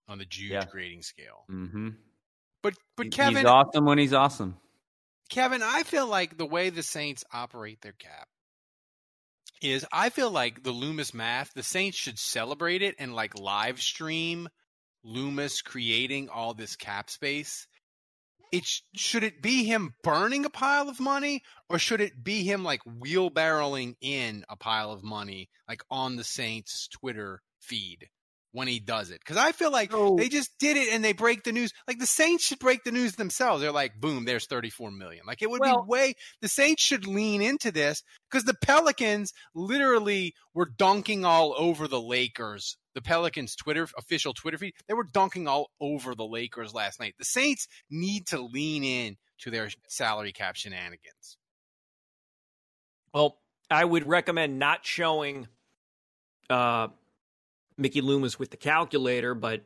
[0.08, 0.66] on the Jude Yeah.
[0.70, 1.46] grading scale.
[1.50, 1.90] Mm-hmm.
[2.62, 4.58] But but He's Kevin, awesome when he's awesome.
[5.30, 8.28] Kevin, I feel like the way the Saints operate their cap
[9.62, 13.82] is I feel like the Loomis math, the Saints should celebrate it and like live
[13.82, 14.50] stream
[15.04, 17.68] Loomis creating all this cap space.
[18.52, 22.44] It sh- should it be him burning a pile of money or should it be
[22.44, 28.08] him like wheelbarrowing in a pile of money like on the Saints Twitter feed
[28.56, 29.20] when he does it?
[29.20, 31.72] Because I feel like they just did it and they break the news.
[31.88, 33.62] Like the Saints should break the news themselves.
[33.62, 35.26] They're like, boom, there's 34 million.
[35.28, 36.14] Like it would Well- be way.
[36.42, 42.02] The Saints should lean into this because the Pelicans literally were dunking all over the
[42.02, 42.78] Lakers.
[42.94, 47.16] The Pelicans Twitter official Twitter feed, they were dunking all over the Lakers last night.
[47.20, 51.38] The Saints need to lean in to their salary cap shenanigans.
[53.14, 53.38] Well,
[53.70, 55.48] I would recommend not showing
[56.50, 56.88] uh,
[57.78, 59.64] Mickey Loomis with the calculator, but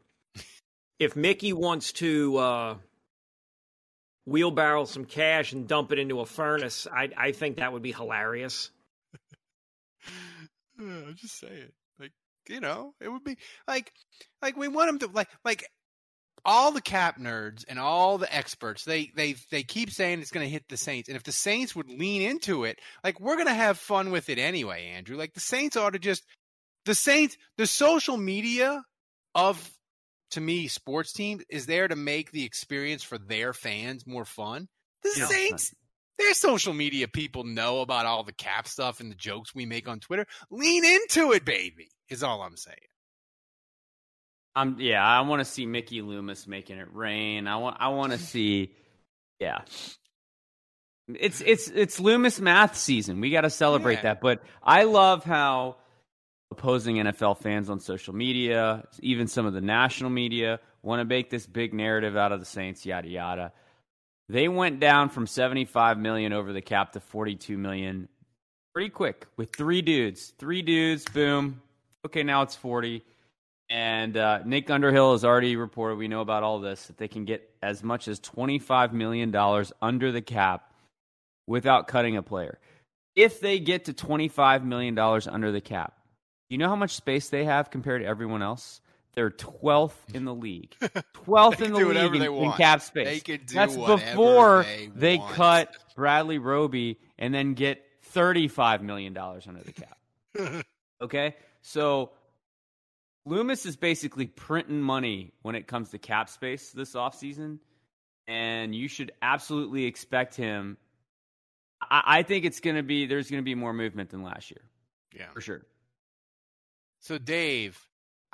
[0.99, 2.75] if Mickey wants to uh,
[4.25, 7.91] wheelbarrow some cash and dump it into a furnace, I, I think that would be
[7.91, 8.71] hilarious.
[10.79, 12.11] I'm just saying, like
[12.47, 13.91] you know, it would be like,
[14.41, 15.65] like we want them to like, like
[16.45, 18.85] all the cap nerds and all the experts.
[18.85, 21.75] They they they keep saying it's going to hit the Saints, and if the Saints
[21.75, 25.17] would lean into it, like we're going to have fun with it anyway, Andrew.
[25.17, 26.23] Like the Saints ought to just
[26.89, 28.83] the Saints, the social media
[29.35, 29.71] of
[30.31, 34.67] to me sports team is there to make the experience for their fans more fun.
[35.03, 35.11] The.
[35.11, 35.71] Saints
[36.17, 39.87] their social media people know about all the cap stuff and the jokes we make
[39.87, 40.25] on Twitter.
[40.49, 42.75] Lean into it, baby, is all I'm saying.
[44.55, 47.45] I'm um, yeah, I want to see Mickey Loomis making it rain.
[47.45, 48.73] I want, I want to see,
[49.39, 49.61] yeah.
[51.07, 53.21] It's it's it's Loomis math season.
[53.21, 54.01] We got to celebrate Yeah.
[54.01, 54.21] that.
[54.21, 55.75] But I love how
[56.51, 61.29] opposing NFL fans on social media, even some of the national media, want to make
[61.29, 63.51] this big narrative out of the Saints, yada yada.
[64.27, 68.07] They went down from 75 million over the cap to 42 million
[68.73, 70.33] pretty quick with three dudes.
[70.37, 71.61] Three dudes, boom.
[72.05, 73.03] Okay, now it's 40.
[73.69, 77.25] And uh, Nick Underhill has already reported, we know about all this, that they can
[77.25, 79.35] get as much as $25 million
[79.81, 80.73] under the cap
[81.45, 82.57] without cutting a player.
[83.15, 85.98] If they get to $25 million under the cap,
[86.49, 88.81] you know how much space they have compared to everyone else?
[89.13, 90.75] They're 12th in the league.
[90.79, 93.07] 12th in the league in, in, cap space.
[93.07, 97.83] They could do That's before they, they cut Bradley Roby and then get
[98.13, 100.65] $35 million under the cap.
[101.01, 101.35] okay?
[101.61, 102.11] So
[103.25, 107.59] Loomis is basically printing money when it comes to cap space this offseason.
[108.27, 110.77] And you should absolutely expect him.
[111.81, 114.51] I, I think it's going to be, there's going to be more movement than last
[114.51, 114.61] year.
[115.15, 115.25] Yeah.
[115.33, 115.65] For sure.
[116.99, 117.79] So, Dave,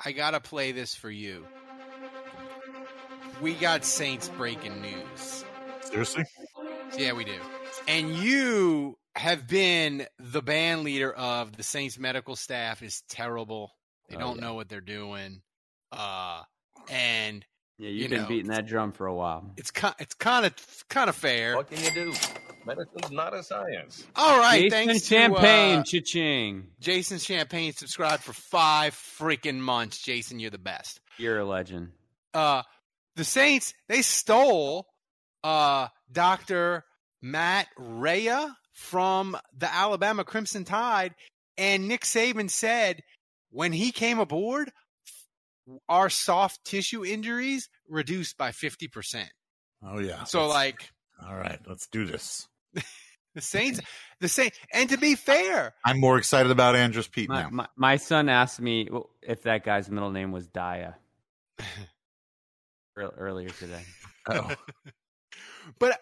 [0.04, 1.46] I got to play this for you.
[3.40, 5.44] We got Saints breaking news.
[5.82, 6.24] Seriously?
[6.98, 7.34] Yeah, we do.
[7.86, 13.72] And you have been the band leader of the Saints medical staff is terrible.
[14.08, 14.42] They Oh, don't yeah.
[14.42, 15.42] know what they're doing.
[15.92, 16.42] Uh
[16.90, 17.44] and
[17.78, 18.28] Yeah, you've You been know.
[18.28, 19.52] beating that drum for a while.
[19.56, 20.54] it's kind it's kind of
[20.88, 21.56] kind of fair.
[21.56, 22.14] What can you do?
[22.66, 24.04] Medicine's not a science.
[24.16, 26.66] All right, Jason thanks Champagne, to uh, cha-ching.
[26.80, 29.98] Jason Champagne subscribed for 5 freaking months.
[30.02, 31.00] Jason, you're the best.
[31.18, 31.92] You're a legend.
[32.34, 32.62] uh
[33.14, 34.86] the Saints they stole
[35.42, 36.84] uh Dr.
[37.22, 41.14] Matt Rhea from the Alabama Crimson Tide
[41.56, 43.00] and Nick Saban said
[43.50, 44.70] when he came aboard
[45.88, 49.24] our soft tissue injuries reduced by 50%.
[49.82, 50.24] Oh yeah.
[50.24, 50.90] So Let's- like
[51.26, 52.46] all right, let's do this.
[53.34, 53.80] the Saints
[54.20, 57.48] the Saints and to be fair, I'm more excited about Andrews Peat My, now.
[57.50, 58.88] my, my son asked me
[59.22, 60.96] if that guy's middle name was Dia
[62.96, 63.82] earlier today.
[64.30, 64.54] Oh,
[65.78, 66.00] But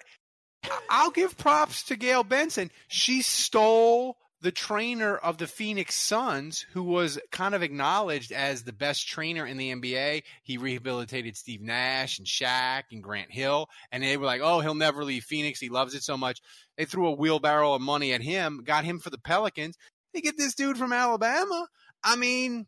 [0.89, 2.71] I'll give props to Gayle Benson.
[2.89, 8.74] She stole the trainer of the Phoenix Suns, who was kind of acknowledged as the
[8.74, 10.22] best trainer in the NBA.
[10.42, 14.74] He rehabilitated Steve Nash and Shaq and Grant Hill, and they were like, "Oh, he'll
[14.74, 15.61] never leave Phoenix.
[15.61, 16.42] He loves it so much."
[16.76, 19.78] They threw a wheelbarrow of money at him, got him for the Pelicans.
[20.12, 21.66] They get this dude from Alabama.
[22.04, 22.66] I mean,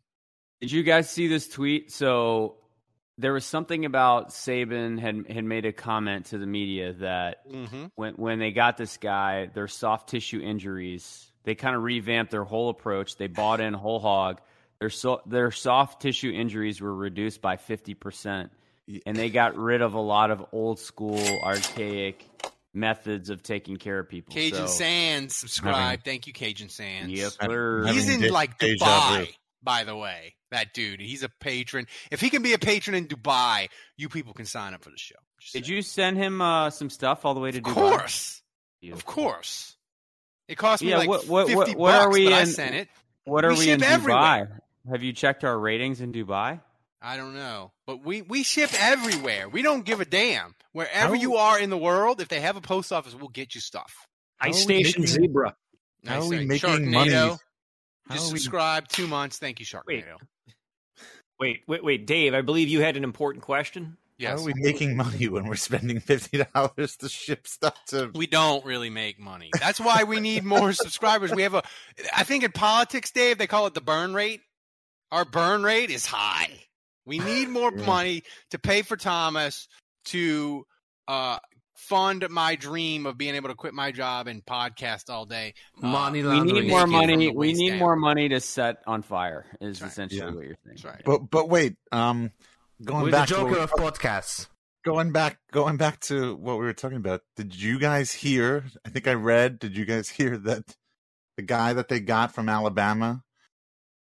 [0.59, 1.91] Did you guys see this tweet?
[1.91, 2.55] So
[3.19, 7.91] there was something about Saban had had made a comment to the media that mhm.
[7.93, 12.43] when when they got this guy, their soft tissue injuries, they kind of revamped their
[12.43, 13.15] whole approach.
[13.15, 14.41] They bought in whole hog.
[14.81, 18.51] Their so, their soft tissue injuries were reduced by fifty percent,
[19.05, 22.27] and they got rid of a lot of old school, archaic
[22.73, 24.33] methods of taking care of people.
[24.35, 25.75] Cajun so, Sands subscribe.
[25.75, 27.13] Having- Thank you, Cajun Sands.
[27.13, 27.87] Yes, Having- sir.
[27.87, 29.33] He's in like Dubai,
[29.63, 30.35] by the way.
[30.51, 31.87] That dude, he's a patron.
[32.11, 34.97] If he can be a patron in Dubai, you people can sign up for the
[34.97, 35.15] show.
[35.39, 35.75] Just Did saying.
[35.77, 37.69] you send him uh, some stuff all the way to Dubai?
[37.69, 37.97] Of Dubai?
[37.97, 38.41] course,
[38.91, 39.76] of course.
[40.47, 42.41] It cost me Yeah, like what- what- fifty what- what are bucks, we but I
[42.41, 42.89] in- sent it.
[43.25, 43.91] What are We we, ship in Dubai?
[43.91, 44.61] everywhere.
[44.89, 46.61] Have you checked our ratings in Dubai?
[47.01, 49.49] I don't know, but we we ship everywhere.
[49.49, 50.55] We don't give a damn.
[50.71, 53.53] Wherever How- you are in the world, if they have a post office, we'll get
[53.55, 54.07] you stuff.
[54.37, 55.55] How are Ice Station making- Zebra.
[56.05, 56.47] How are Nice we thing.
[56.47, 57.11] making money?
[57.11, 57.39] Sharknado,
[58.07, 59.37] How Just are we- subscribe two months.
[59.37, 59.85] Thank you, Sharknado.
[59.87, 60.05] Wait.
[61.39, 62.33] Wait, wait, wait, Dave.
[62.33, 63.97] I believe you had an important question.
[64.19, 64.39] Yes.
[64.39, 68.09] How are we making money when we're spending fifty dollars to ship stuff to?
[68.15, 69.49] We don't really make money.
[69.59, 71.31] That's why we need more subscribers.
[71.31, 71.63] We have a,
[72.15, 74.41] I think in politics, Dave, they call it the burn rate.
[75.11, 76.49] Our burn rate is high.
[77.05, 77.85] We need more Yeah.
[77.85, 79.67] money to pay for Thomas
[80.05, 80.65] to
[81.07, 81.37] uh,
[81.75, 85.53] fund my dream of being able to quit my job and podcast all day.
[85.81, 87.29] Uh, Money We need more money.
[87.29, 87.79] We need down.
[87.79, 89.45] more money to set on fire.
[89.61, 89.91] Is right.
[89.91, 90.31] essentially Yeah.
[90.35, 90.77] what you're saying.
[90.81, 91.01] That's right.
[91.05, 92.31] But but wait, um,
[92.83, 94.47] going We're the back to what Joker we- of podcasts.
[94.85, 97.21] going back going back to what we were talking about.
[97.35, 98.65] Did you guys hear?
[98.85, 99.59] I think I read.
[99.59, 100.75] Did you guys hear that
[101.35, 103.23] the guy that they got from Alabama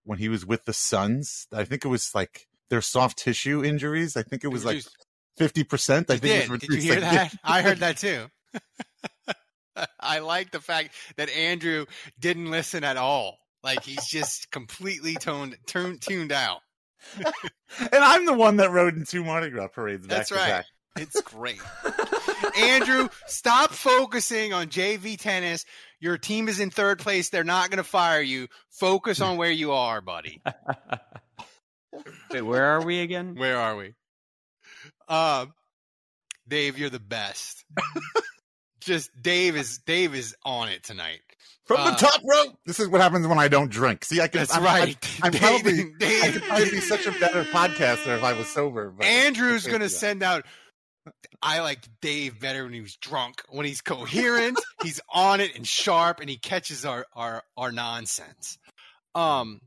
[0.04, 1.46] when he was with the Suns?
[1.52, 4.16] I think it was like their soft tissue injuries.
[4.16, 4.82] I think it was like
[5.36, 6.10] fifty percent.
[6.10, 6.44] I think did.
[6.44, 7.38] it was Did you reduced, hear like, that?
[7.44, 8.26] I heard that too.
[9.98, 11.86] I like the fact that Andrew
[12.20, 13.38] didn't listen at all.
[13.62, 16.60] Like he's just completely toned, tuned, tuned out.
[17.18, 20.06] And I'm the one that rode in two Mardi Gras parades.
[20.06, 20.48] Back That's to right.
[20.48, 20.66] back.
[20.96, 21.60] It's great.
[22.56, 25.64] Andrew, stop focusing on JV tennis.
[25.98, 27.30] Your team is in third place.
[27.30, 28.46] They're not going to fire you.
[28.70, 30.40] Focus on where you are, buddy.
[32.30, 33.34] Wait, where are we again?
[33.34, 33.94] Where are we?
[35.08, 35.52] Um,
[36.46, 37.64] Dave, you're the best.
[38.80, 41.20] Just Dave is Dave is on it tonight.
[41.66, 42.58] From Uh, the top rope.
[42.66, 44.04] This is what happens when I don't drink.
[44.04, 44.40] See, I can.
[44.40, 44.96] That's I'm, right.
[45.22, 45.72] I'm, I'm probably.
[45.72, 48.90] Dave- Dave- I could probably be such a better podcaster if I was sober.
[48.90, 49.88] But Andrew's gonna Yeah.
[49.88, 50.44] send out.
[51.42, 53.42] I liked Dave better when he was drunk.
[53.48, 58.58] When he's coherent, he's on it and sharp, and he catches our our our nonsense.
[59.14, 59.60] Um,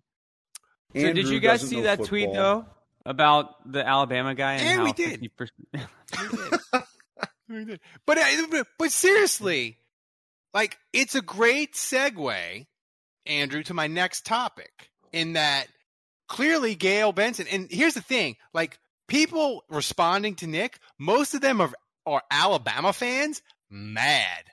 [0.95, 2.65] So did you guys see know that tweet though
[3.05, 5.31] about the Alabama guy and, And how we did.
[5.73, 6.83] 50%
[7.49, 7.79] we did.
[8.05, 9.77] but uh, but seriously,
[10.53, 12.65] like it's a great segue,
[13.25, 14.89] Andrew, to my next topic.
[15.13, 15.67] In that,
[16.27, 21.61] clearly Gayle Benson, and here's the thing: like people responding to Nick, most of them
[21.61, 21.71] are
[22.05, 24.43] are Alabama fans mad.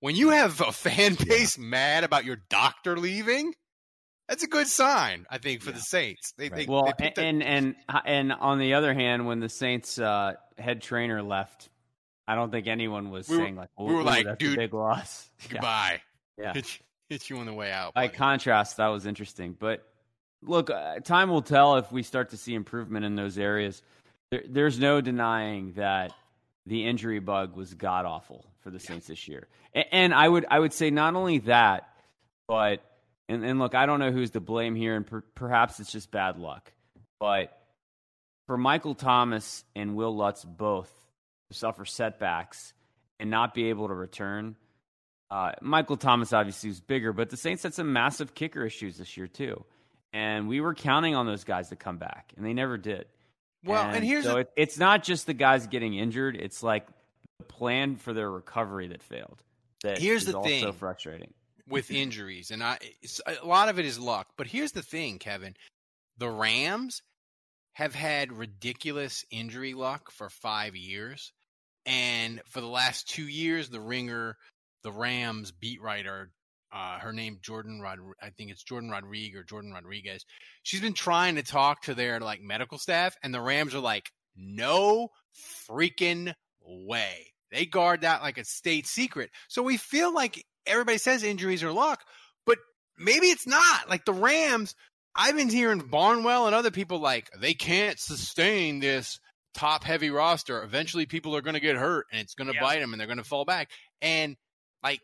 [0.00, 3.54] When you have a fan base mad about your doctor leaving,
[4.28, 6.32] that's a good sign, I think, for the Saints.
[6.36, 9.48] They, they, well, they picked a- and and and on the other hand, when the
[9.48, 11.68] Saints uh, head trainer left,
[12.26, 14.72] I don't think anyone was We were- saying like, we were "Ooh, like, dude, big
[14.74, 16.00] loss." Goodbye.
[16.38, 16.52] Yeah.
[16.54, 17.94] Hit, hit you on the way out.
[17.94, 19.56] By contrast, that was interesting.
[19.58, 19.86] But
[20.42, 23.82] look, uh, time will tell if we start to see improvement in those areas.
[24.30, 26.12] There, there's no denying that
[26.66, 29.48] the injury bug was god awful for the Saints this year.
[29.74, 31.88] And, and I would I would say not only that,
[32.48, 32.82] but
[33.28, 36.10] and, and look, I don't know who's to blame here, and per, perhaps it's just
[36.10, 36.72] bad luck.
[37.20, 37.56] But
[38.46, 40.90] for Michael Thomas and Will Lutz both
[41.52, 42.72] suffer setbacks
[43.20, 44.56] and not be able to return.
[45.30, 49.16] Uh, Michael Thomas obviously was bigger, but the Saints had some massive kicker issues this
[49.16, 49.64] year too,
[50.12, 53.06] and we were counting on those guys to come back, and they never did.
[53.64, 56.86] Well, and here's so the- it, it's not just the guys getting injured; it's like
[57.38, 59.42] the plan for their recovery that failed.
[59.84, 60.72] That Here's is the also thing.
[60.74, 61.32] frustrating.
[61.66, 62.78] with injuries, and I
[63.26, 64.28] a lot of it is luck.
[64.36, 65.54] But here's the thing, Kevin:
[66.18, 67.02] the Rams
[67.72, 71.32] have had ridiculous injury luck for five years,
[71.86, 74.36] and for the last two years, the Ringer,
[74.82, 76.30] the Rams beat writer,
[76.72, 80.24] uh, her name Jordan Rod, I think it's Jordan Rodriguez or Jordan Rodriguez.
[80.62, 84.10] She's been trying to talk to their like medical staff, and the Rams are like,
[84.36, 85.08] no
[85.68, 87.32] freaking way.
[87.50, 89.30] They guard that like a state secret.
[89.48, 92.00] So we feel like everybody says injuries are luck,
[92.46, 92.58] but
[92.98, 93.90] maybe it's not.
[93.90, 94.74] Like the Rams,
[95.14, 99.20] I've been hearing Barnwell and other people like they can't sustain this
[99.54, 100.62] top heavy roster.
[100.62, 103.06] Eventually people are going to get hurt and it's going to bite them and they're
[103.06, 103.70] going to fall back.
[104.00, 104.36] And
[104.82, 105.00] like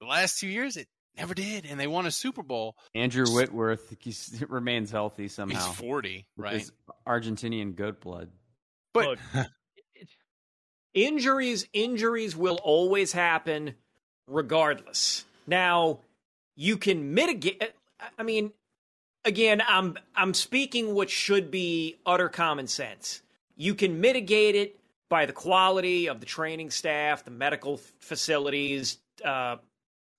[0.00, 1.66] the last two years, it never did.
[1.66, 2.76] And they won a Super Bowl.
[2.94, 5.66] Andrew Whitworth he's, remains healthy somehow.
[5.66, 6.54] He's 40, right?
[6.54, 6.72] his
[7.06, 8.30] Argentinian goat blood.
[8.92, 9.18] But
[10.94, 13.74] injuries injuries will always happen
[14.28, 15.98] regardless now
[16.54, 18.52] you can mitigate uh, i mean
[19.24, 23.22] again i'm i'm speaking what should be utter common sense
[23.56, 29.56] you can mitigate it by the quality of the training staff the medical facilities uh,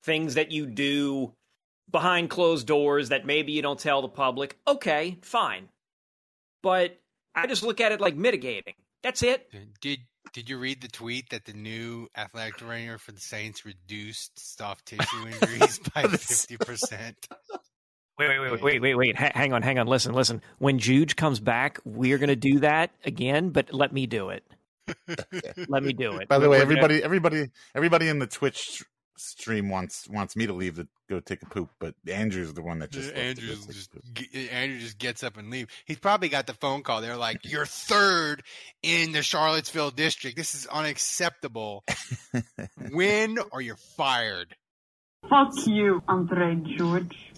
[0.04, 1.34] things that you do
[1.92, 4.58] behind closed doors that maybe you don't tell the public.
[4.68, 5.70] Okay fine.
[6.64, 7.00] But
[7.36, 8.76] i just look at it like mitigating.
[9.04, 9.52] That's it.
[9.82, 10.00] Did
[10.34, 14.86] did you read the tweet that the new athletic trainer for the Saints reduced soft
[14.86, 17.28] tissue injuries by fifty percent?
[18.18, 19.16] Wait, wait, wait, wait, wait, wait.
[19.18, 19.88] Ha- hang on, hang on.
[19.88, 20.42] Listen, listen.
[20.58, 24.44] When Juge comes back, we're going to do that again, but let me do it.
[25.68, 26.28] let me do it.
[26.30, 28.84] By the way, We're gonna- everybody, everybody, everybody in the Twitch
[29.18, 32.80] stream wants wants me to leave to go take a poop, but Andrew's the one
[32.80, 34.04] that just left to go Andrew just poop.
[34.14, 35.72] g- Andrew just gets up and leaves.
[35.86, 37.00] He's probably got the phone call.
[37.02, 38.44] They're like, "You're third
[38.84, 40.36] in the Charlottesville district.
[40.38, 41.84] This is unacceptable.
[42.92, 44.56] Win or you're fired."
[45.30, 47.32] Fuck you, Andre George.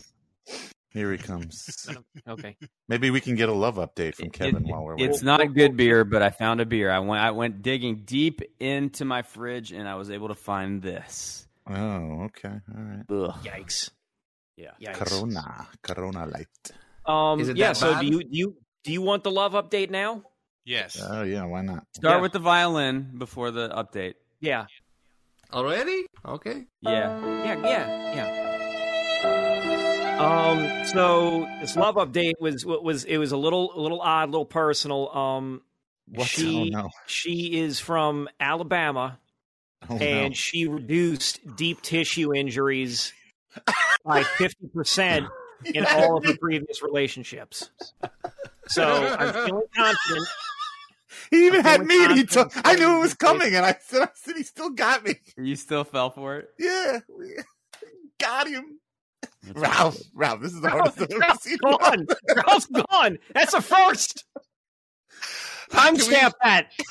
[0.92, 1.88] Here he comes.
[2.28, 2.56] okay.
[2.88, 5.26] Maybe we can get a love update from Kevin while we're It's waiting.
[5.26, 6.90] not a good beer, but I found a beer.
[6.90, 10.82] I went I went digging deep into my fridge and I was able to find
[10.82, 11.46] this.
[11.70, 13.04] Oh, okay, all right.
[13.12, 13.36] Ugh.
[13.44, 13.90] Yikes.
[14.56, 14.72] Yeah.
[14.82, 14.94] Yikes.
[14.96, 16.48] Corona, Corona Light.
[17.06, 17.68] Um, Is it yeah.
[17.70, 18.02] that So bad?
[18.02, 20.24] do you do you do you want the love update now?
[20.66, 20.98] Yes.
[21.02, 21.84] Oh yeah, why not?
[21.94, 22.22] Start Yeah.
[22.22, 24.16] with the violin before the update.
[24.40, 24.66] Yeah.
[25.54, 26.06] Already?
[26.26, 26.66] Okay.
[26.82, 27.20] Yeah.
[27.44, 27.60] Yeah.
[27.64, 28.16] Yeah.
[28.16, 28.47] Yeah.
[30.20, 30.48] Yeah.
[30.82, 30.86] Um.
[30.88, 34.46] So this love update was was it was a little a little odd, a little
[34.46, 35.10] personal.
[35.10, 35.62] Um.
[36.10, 36.28] What?
[36.28, 36.90] She Oh, no.
[37.06, 39.20] she is from Alabama.
[39.90, 40.06] Oh, no.
[40.06, 43.14] and she reduced deep tissue injuries
[44.04, 45.30] by 50%
[45.66, 47.70] in all of her previous relationships.
[48.68, 48.84] So
[49.20, 50.28] I'm feeling confident.
[51.30, 52.52] He even had me, and he took.
[52.66, 55.16] I knew it was coming, and I said, I said, he still got me.
[55.38, 56.50] You still fell for it?
[56.58, 57.00] Yeah,
[58.20, 58.80] got him.
[59.56, 61.58] Ralph, Ralph, this is the hardest I've ever Ralph's seen.
[61.58, 62.08] gone.
[62.36, 63.18] Ralph's gone.
[63.34, 64.26] That's a first.
[65.72, 66.72] Timestamp that.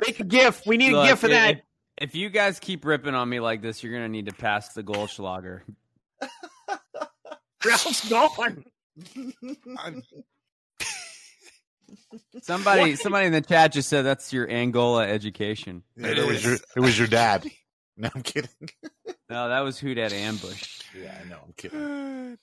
[0.00, 0.62] Make a GIF.
[0.66, 1.56] We need a Look, GIF for that.
[1.56, 1.60] If,
[1.98, 4.82] If you guys keep ripping on me like this, you're gonna need to pass the
[4.82, 5.62] goal Goldschlager.
[7.64, 8.64] Ralph's gone.
[12.42, 15.82] Somebody, somebody in the chat just said that's your Angola education.
[15.96, 17.48] Yeah, it was your it was your dad.
[18.02, 18.50] No, I'm kidding.
[19.30, 20.80] No, that was who that ambush.
[20.98, 21.38] Yeah, I know.
[21.44, 22.38] I'm kidding.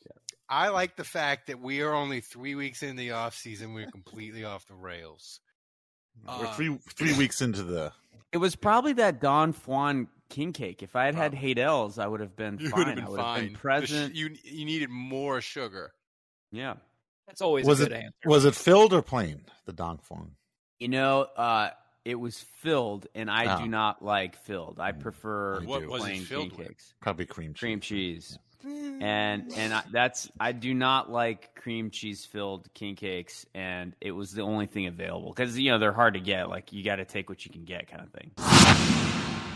[0.47, 3.73] I like the fact that we are only three weeks in the off season.
[3.73, 5.39] We're completely off the rails.
[6.27, 7.91] We're Uh, three three weeks into the.
[8.31, 10.83] It was probably that Dong Phuong king cake.
[10.83, 12.79] If I had had Haydel's, I would have been You fine.
[12.79, 14.15] would have been I would have been The sh- present.
[14.15, 15.93] you you needed more sugar.
[16.51, 16.75] yeah.
[17.27, 18.11] That's always Was a it answer.
[18.25, 19.45] was it filled or plain?
[19.65, 20.31] The Dong Phuong.
[20.77, 21.71] You know, uh,
[22.05, 23.61] it was filled, and I Oh.
[23.63, 24.79] do not like filled.
[24.79, 24.99] I mm.
[25.01, 25.89] prefer I What do.
[25.89, 26.67] was it plain filled king with?
[26.69, 27.59] cakes, Probably cream cheese.
[27.59, 33.45] cream cheese, and and I, that's I do not like cream cheese filled king cakes,
[33.53, 36.49] and it was the only thing available because you know they're hard to get.
[36.49, 38.31] Like you got to take what you can get, kind of thing.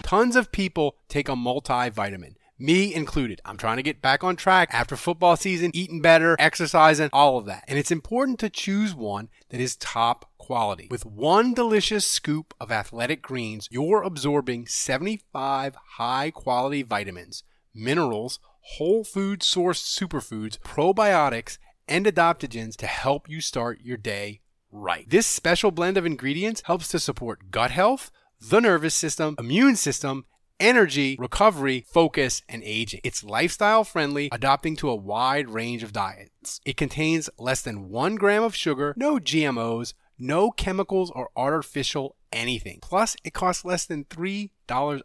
[0.03, 3.41] Tons of people take a multivitamin, me included.
[3.45, 7.45] I'm trying to get back on track after football season, eating better, exercising, all of
[7.45, 7.63] that.
[7.67, 10.87] And it's important to choose one that is top quality.
[10.89, 19.03] With one delicious scoop of athletic greens, you're absorbing 75 high quality vitamins, minerals, whole
[19.03, 24.41] food sourced superfoods, probiotics, and adaptogens to help you start your day
[24.71, 25.07] right.
[25.07, 28.09] This special blend of ingredients helps to support gut health,
[28.41, 30.25] the nervous system, immune system,
[30.59, 33.01] energy, recovery, focus, and aging.
[33.03, 36.59] It's lifestyle friendly, adapting to a wide range of diets.
[36.65, 42.79] It contains less than one gram of sugar, no GMOs, no chemicals or artificial anything.
[42.81, 44.49] Plus, it costs less than $3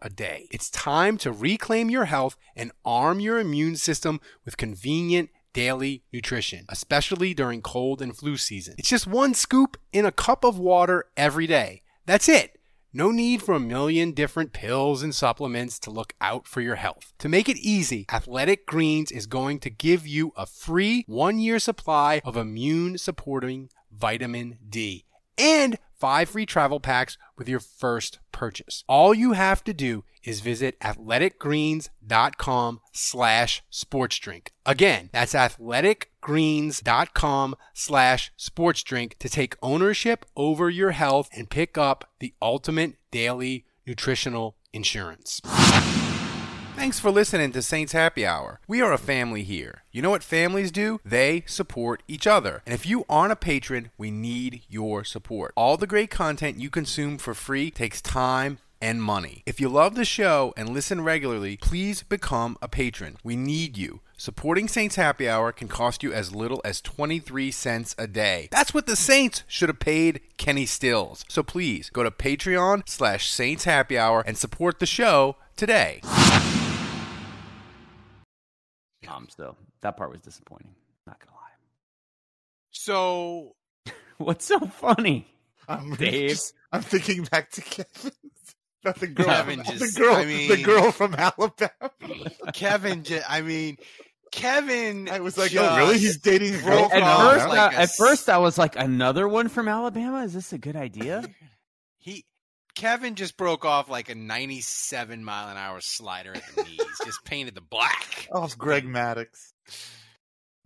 [0.03, 0.49] a day.
[0.51, 6.67] It's time to reclaim your health and arm your immune system with convenient daily nutrition,
[6.69, 8.75] especially during cold and flu season.
[8.77, 11.83] It's just one scoop in a cup of water every day.
[12.07, 12.59] That's it.
[12.97, 17.13] No need for a million different pills and supplements to look out for your health.
[17.19, 21.59] To make it easy, Athletic Greens is going to give you a free one year
[21.59, 25.05] supply of immune supporting vitamin D
[25.39, 28.83] and five free travel packs with your first purchase.
[28.89, 34.53] All you have to do is visit athleticgreens.com slash sports drink.
[34.67, 42.11] Again, that's athleticgreens.com slash sports drink to take ownership over your health and pick up
[42.21, 45.43] the ultimate daily nutritional insurance.
[46.77, 48.61] Thanks for listening to Saints Happy Hour.
[48.69, 49.85] We are a family here.
[49.91, 51.01] You know what families do?
[51.05, 52.63] They support each other.
[52.67, 55.55] And if you aren't a patron, we need your support.
[55.57, 59.43] All the great content you consume for free takes time and money.
[59.47, 63.17] If you love the show and listen regularly, please become a patron.
[63.25, 64.01] We need you.
[64.17, 68.49] Supporting Saints Happy Hour can cost you as little as 23 cents a day.
[68.53, 71.25] That's what the Saints should have paid Kenny Stills.
[71.29, 76.01] So please go to Patreon slash Saints Happy Hour and support the show today.
[79.09, 80.75] Um, so that part was disappointing.
[81.07, 81.51] Not gonna lie.
[82.71, 83.55] So
[84.19, 85.27] What's so funny?
[85.69, 86.31] I'm Dave.
[86.31, 88.11] just- I'm thinking back to Kevin.
[88.85, 89.27] Not the girl.
[89.27, 90.15] Kevin the girl.
[90.15, 91.91] I the girl from Alabama.
[92.53, 93.79] Kevin, I mean,
[94.31, 95.09] Kevin.
[95.09, 95.99] I was like, oh, really?
[95.99, 98.59] He's dating a girl from At off first, like I, a at first, I was
[98.59, 100.23] like, another one from Alabama.
[100.25, 101.25] Is this a good idea?
[101.99, 102.25] He
[102.75, 107.25] Kevin just broke off like a 97 mile an hour slider at the knees, just
[107.25, 108.29] painted the black.
[108.33, 109.29] off Greg Maddux.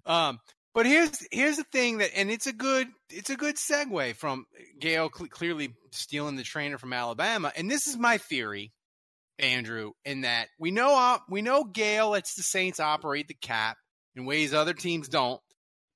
[0.07, 0.41] Um,
[0.75, 4.47] but here's here's the thing that, and it's a good it's a good segue from
[4.79, 8.73] Gayle cl- clearly stealing the trainer from Alabama, and this is my theory,
[9.39, 13.77] Andrew, in that we know uh, we know Gayle lets the Saints operate the cap
[14.15, 15.41] in ways other teams don't.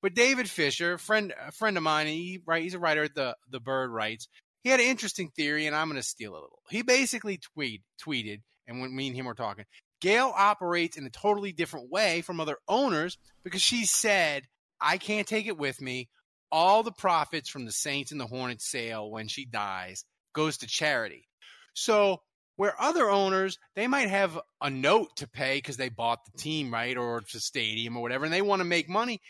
[0.00, 3.36] But David Fisher, friend a friend of mine, he right he's a writer at the
[3.50, 4.28] the Bird Writes.
[4.64, 6.62] He had an interesting theory, and I'm going to steal a little.
[6.70, 9.64] He basically tweet tweeted, and when me and him were talking,
[10.00, 14.42] Gayle operates in a totally different way from other owners because she said,
[14.82, 16.08] I can't take it with me.
[16.50, 20.04] All the profits from the Saints and the Hornets sale when she dies
[20.34, 21.28] goes to charity.
[21.74, 22.20] So,
[22.56, 26.72] where other owners, they might have a note to pay because they bought the team,
[26.72, 26.96] right?
[26.96, 29.20] Or it's a stadium or whatever, and they want to make money.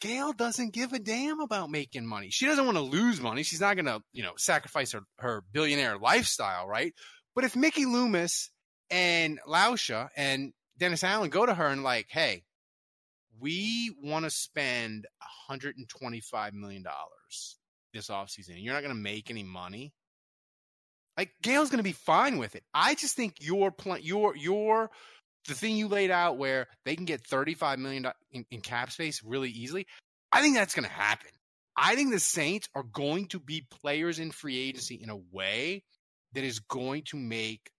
[0.00, 2.30] Gayle doesn't give a damn about making money.
[2.30, 3.42] She doesn't want to lose money.
[3.42, 6.94] She's not going to, you know, sacrifice her, her billionaire lifestyle, right?
[7.34, 8.50] But if Mickey Loomis
[8.90, 12.44] and Lauscha and Dennis Allen go to her and like, hey,
[13.40, 15.06] we want to spend
[15.50, 16.84] $125 million
[17.94, 19.92] this offseason you're not going to make any money.
[21.16, 22.62] Like Gayle's going to be fine with it.
[22.72, 24.90] I just think your plan, your your
[25.48, 29.22] the thing you laid out where they can get 35 million in, in cap space
[29.24, 29.86] really easily.
[30.30, 31.30] I think that's going to happen.
[31.76, 35.84] I think the Saints are going to be players in free agency in a way
[36.34, 37.70] that is going to make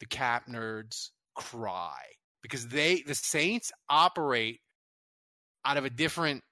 [0.00, 1.96] the cap nerds cry
[2.42, 4.60] because they the Saints operate
[5.66, 6.42] out of a different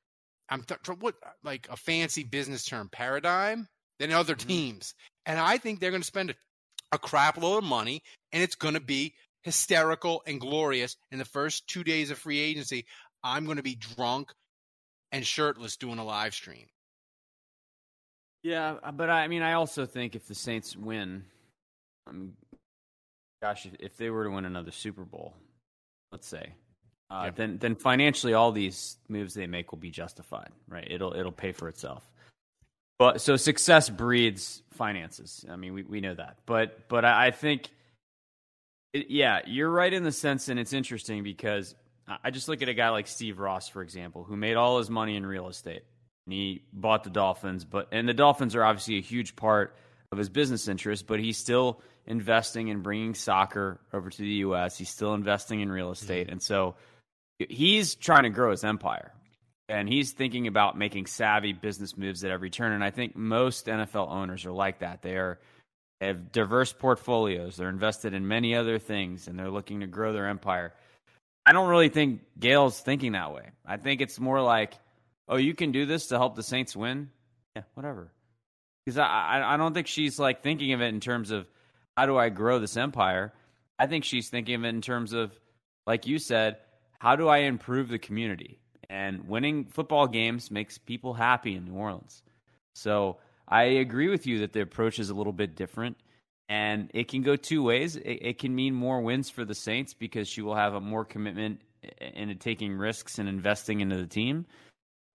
[0.51, 4.49] I'm th- what like a fancy business term paradigm than other Mm-hmm.
[4.49, 4.95] teams,
[5.25, 6.35] and I think they're going to spend a,
[6.93, 8.03] a crap load of money,
[8.33, 12.41] and it's going to be hysterical and glorious in the first two days of free
[12.41, 12.85] agency.
[13.23, 14.33] I'm going to be drunk
[15.13, 16.67] and shirtless doing a live stream.
[18.43, 21.25] Yeah, uh, but I mean, I also think if the Saints win,
[22.07, 22.35] um,
[23.41, 25.33] gosh, if, if they were to win another Super Bowl,
[26.13, 26.53] let's say,
[27.11, 27.31] uh, Yeah.
[27.31, 30.87] then then financially, all these moves they make will be justified, right?
[30.91, 32.09] It'll it'll pay for itself.
[32.99, 35.45] But so success breeds finances.
[35.51, 36.39] I mean, we we know that.
[36.47, 37.69] But but I, I think,
[38.93, 41.75] it, yeah, you're right in the sense, and it's interesting because
[42.23, 44.91] I just look at a guy like Steve Ross, for example, who made all his
[44.91, 45.83] money in real estate.
[46.27, 49.77] And he bought the Dolphins, but and the Dolphins are obviously a huge part
[50.13, 54.79] of his business interest, but he's still investing in bringing soccer over to the U.S.
[54.79, 56.77] He's still investing in real estate, and so
[57.39, 59.13] he's trying to grow his empire,
[59.69, 62.73] and he's thinking about making savvy business moves at every turn.
[62.73, 65.03] And I think most NFL owners are like that.
[65.03, 65.39] They are
[66.01, 67.57] have diverse portfolios.
[67.57, 70.75] They're invested in many other things, and they're looking to grow their empire.
[71.47, 73.51] I don't really think Gayle's thinking that way.
[73.67, 74.75] I think it's more like,
[75.29, 77.11] oh, you can do this to help the Saints win.
[77.55, 78.11] Yeah, whatever.
[78.85, 81.47] Because I, I, I don't think she's like thinking of it in terms of
[81.97, 83.33] how do I grow this empire.
[83.79, 85.39] I think she's thinking of it in terms of,
[85.87, 86.57] like you said,
[87.05, 88.59] how do I improve the community?
[88.89, 92.23] And winning football games makes people happy in New Orleans.
[92.75, 95.99] So I agree with you that the approach is a little bit different.
[96.49, 97.97] And it can go two ways.
[97.97, 101.05] It, it can mean more wins for the Saints because she will have a more
[101.05, 101.61] commitment
[102.01, 104.47] into taking risks and investing into the team.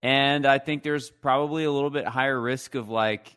[0.00, 3.34] And I think there's probably a little bit higher risk of like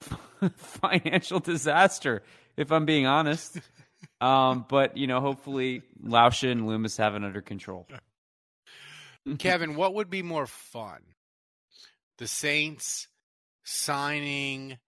[0.54, 2.22] financial disaster,
[2.56, 3.58] if I'm being honest.
[4.20, 7.86] Um, but you know, hopefully Lauscha and Loomis have it under control.
[9.38, 11.00] Kevin, what would be more fun?
[12.18, 13.08] The Saints
[13.64, 14.78] signing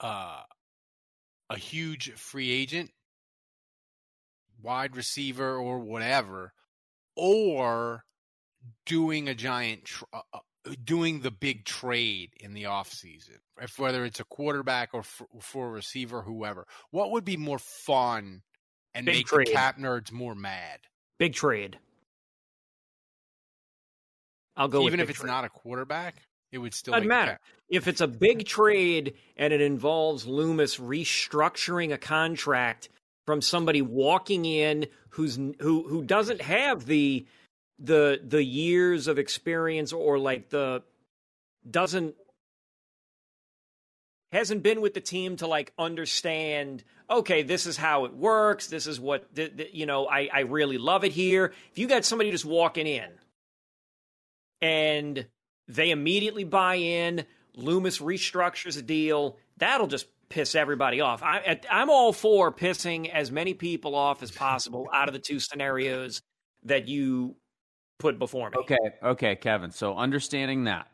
[0.00, 0.40] uh,
[1.48, 2.90] a huge free agent,
[4.62, 6.52] wide receiver, or whatever,
[7.14, 8.04] or
[8.84, 10.38] doing a giant, tr- uh,
[10.84, 15.68] doing the big trade in the offseason, if whether it's a quarterback or f- for
[15.68, 16.66] a receiver, whoever.
[16.90, 18.42] What would be more fun
[18.94, 19.46] and Big make trade.
[19.48, 20.80] the cap nerds more mad?
[21.18, 21.78] Big trade.
[24.56, 25.28] I'll go with Even if it's trade.
[25.28, 26.16] not a quarterback,
[26.50, 27.38] it would still Doesn't matter.
[27.68, 32.88] If it's a big trade and it involves Loomis restructuring a contract
[33.26, 37.26] from somebody walking in who's who who doesn't have the
[37.78, 40.82] the the years of experience or like the
[41.68, 42.14] doesn't
[44.32, 48.86] hasn't been with the team to like understand okay this is how it works this
[48.86, 49.28] is what
[49.72, 51.52] you know I, I really love it here.
[51.70, 53.08] If you got somebody just walking in
[54.60, 55.26] and
[55.68, 57.24] they immediately buy in
[57.54, 61.22] loomis restructures a deal that'll just piss everybody off.
[61.22, 65.40] I, i'm all for pissing as many people off as possible out of the two
[65.40, 66.22] scenarios
[66.64, 67.36] that you
[67.98, 69.70] put before me Okay, okay, Kevin.
[69.70, 70.88] So understanding that,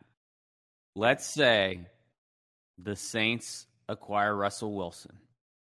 [0.95, 1.81] let's say
[2.79, 5.19] the Saints acquire Russell Wilson.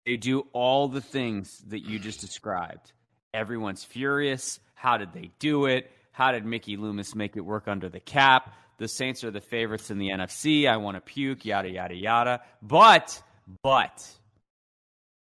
[0.05, 2.93] They do all the things that you just described.
[3.33, 4.59] Everyone's furious.
[4.75, 5.91] How did they do it?
[6.11, 8.53] How did Mickey Loomis make it work under the cap?
[8.77, 10.67] The Saints are the favorites in the NFC.
[10.69, 12.41] I want to puke, yada, yada, yada.
[12.61, 13.21] But,
[13.63, 14.07] but,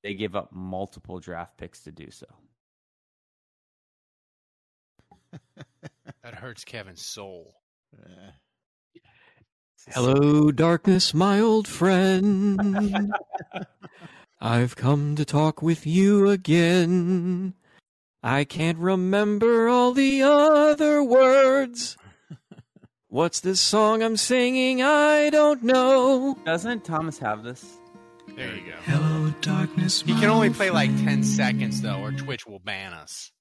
[0.03, 2.27] they give up multiple draft picks to do so.
[6.23, 7.53] That hurts Kevin's soul.
[7.99, 8.31] Eh.
[9.89, 13.13] Hello, darkness, my old friend.
[14.41, 17.55] I've come to talk with you again.
[18.23, 21.97] I can't remember all the other words.
[23.09, 24.81] What's this song I'm singing?
[24.81, 26.39] I don't know.
[26.45, 27.67] Doesn't Thomas have this?
[28.37, 28.77] There you go.
[28.85, 30.03] Hello, darkness.
[30.03, 33.32] He can only play like 10 seconds, though, or Twitch will ban us.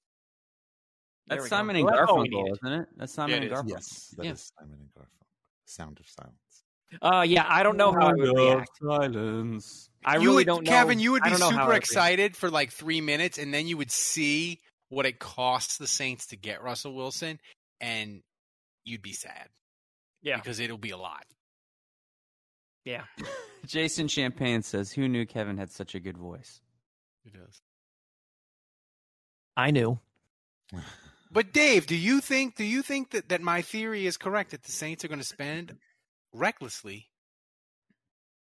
[1.32, 1.56] There That's we go.
[1.56, 2.58] Simon and Well, that's all we Garfunkel, needed.
[2.64, 2.88] isn't it?
[2.96, 3.50] That's Simon Yeah, and.
[3.68, 3.70] Garfunkel.
[3.70, 4.60] Yes, that is Yeah.
[4.62, 5.26] Simon and Garfunkel.
[5.66, 6.36] Sound of silence.
[7.00, 9.88] uh yeah i don't know how i would react silence.
[10.04, 11.72] i You really would- don't know Kevin, you would be don't know how I super
[11.76, 14.60] excited for like three minutes, and then you would see
[14.90, 17.40] what it costs the Saints to get Russell Wilson,
[17.80, 18.22] and
[18.84, 19.48] you'd be sad.
[20.20, 20.36] Yeah.
[20.36, 21.24] Because it'll be a lot.
[22.84, 23.04] yeah
[23.64, 26.60] Jason Champagne says, "Who knew Kevin had such a good voice?"
[27.24, 27.62] He does.
[29.56, 29.98] i knew
[31.32, 34.64] But Dave, do you think do you think that, that my theory is correct that
[34.64, 35.78] the Saints are going to spend
[36.32, 37.08] recklessly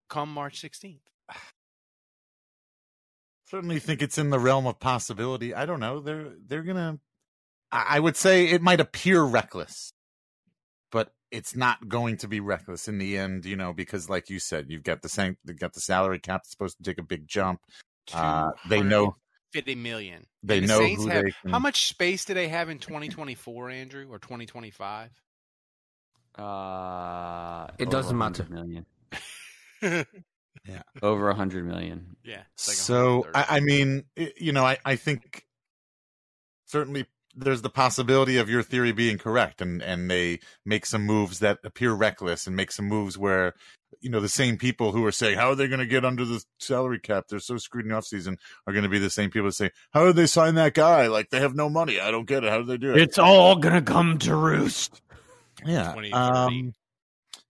[0.08, 1.00] come March 16th?
[3.52, 5.54] certainly think it's in the realm of possibility.
[5.54, 6.00] I don't know.
[6.00, 6.98] They're they're gonna.
[7.70, 9.92] I I would say it might appear reckless,
[10.90, 13.44] but it's not going to be reckless in the end.
[13.44, 16.40] You know, because like you said, you've got the same, you've got the salary cap
[16.42, 17.60] that's supposed to take a big jump.
[18.14, 19.16] Uh, they know
[19.52, 20.26] 50 million.
[20.42, 22.78] They the know Saints who have- they can- How much space do they have in
[22.78, 25.10] 2024, Andrew, or 2025?
[26.38, 28.46] Uh, It doesn't matter.
[28.50, 28.86] Million.
[30.64, 30.82] Yeah.
[31.02, 32.14] Over a hundred million.
[32.22, 32.42] Yeah.
[32.56, 35.44] so I, I mean, i- you know, I, I think
[36.66, 41.38] certainly there's the possibility of your theory being correct, and and they make some moves
[41.40, 43.54] that appear reckless, and make some moves where
[44.00, 46.24] you know the same people who are saying how are they going to get under
[46.24, 47.24] the salary cap?
[47.28, 49.70] They're so screwed in the offseason are going to be the same people that say
[49.92, 51.06] how did they sign that guy?
[51.06, 52.00] Like they have no money.
[52.00, 52.50] I don't get it.
[52.50, 52.98] How did they do it?
[52.98, 55.00] It's all gonna come to roost.
[55.64, 55.94] yeah.
[56.12, 56.74] Um,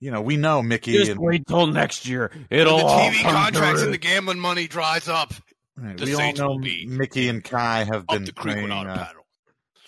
[0.00, 0.92] you know, we know Mickey.
[0.92, 2.32] Just and, wait till next year.
[2.50, 5.32] It'll the all TV come contracts and the gambling money dries up.
[5.76, 8.62] Right, The we all know will be Mickey and Khai have been the creek playing
[8.64, 9.21] without a uh, paddle.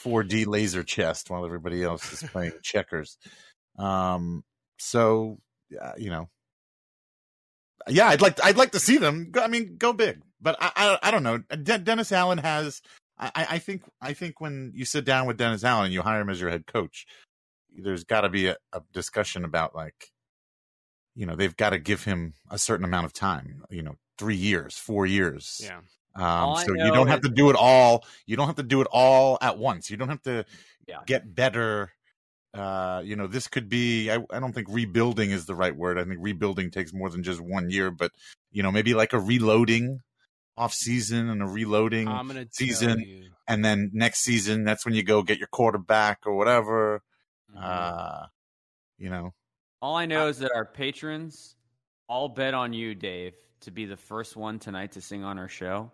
[0.04, 3.16] 4D laser chest while everybody else is playing checkers.
[3.78, 4.44] Um,
[4.78, 5.38] so
[5.80, 6.28] uh, you know,
[7.88, 9.32] yeah, I'd like I'd like to see them.
[9.40, 11.38] I mean, go big, but I I, I don't know.
[11.38, 12.82] De- Dennis Allen has.
[13.16, 16.20] I, I think I think when you sit down with Dennis Allen and you hire
[16.20, 17.06] him as your head coach,
[17.76, 20.10] there's got to be a, a discussion about like,
[21.14, 23.62] you know, they've got to give him a certain amount of time.
[23.70, 25.60] You know, three years, four years.
[25.62, 25.80] Yeah.
[26.16, 28.04] Um, so you don't have to do it all.
[28.26, 29.90] You don't have to do it all at once.
[29.90, 30.44] You don't have to
[30.86, 31.00] Yeah.
[31.06, 31.92] get better.
[32.52, 34.10] Uh, you know, this could be.
[34.10, 35.98] I, I don't think rebuilding is the right word.
[35.98, 37.90] I think rebuilding takes more than just one year.
[37.90, 38.12] But
[38.52, 40.02] you know, maybe like a reloading
[40.56, 42.08] off season and a reloading
[42.52, 47.02] season, and then next season that's when you go get your quarterback or whatever.
[47.52, 47.64] Mm-hmm.
[47.64, 48.26] Uh,
[48.98, 49.34] you know,
[49.82, 51.56] All I know is that our patrons
[52.08, 55.48] all bet on you, Dave, to be the first one tonight to sing on our
[55.48, 55.90] show,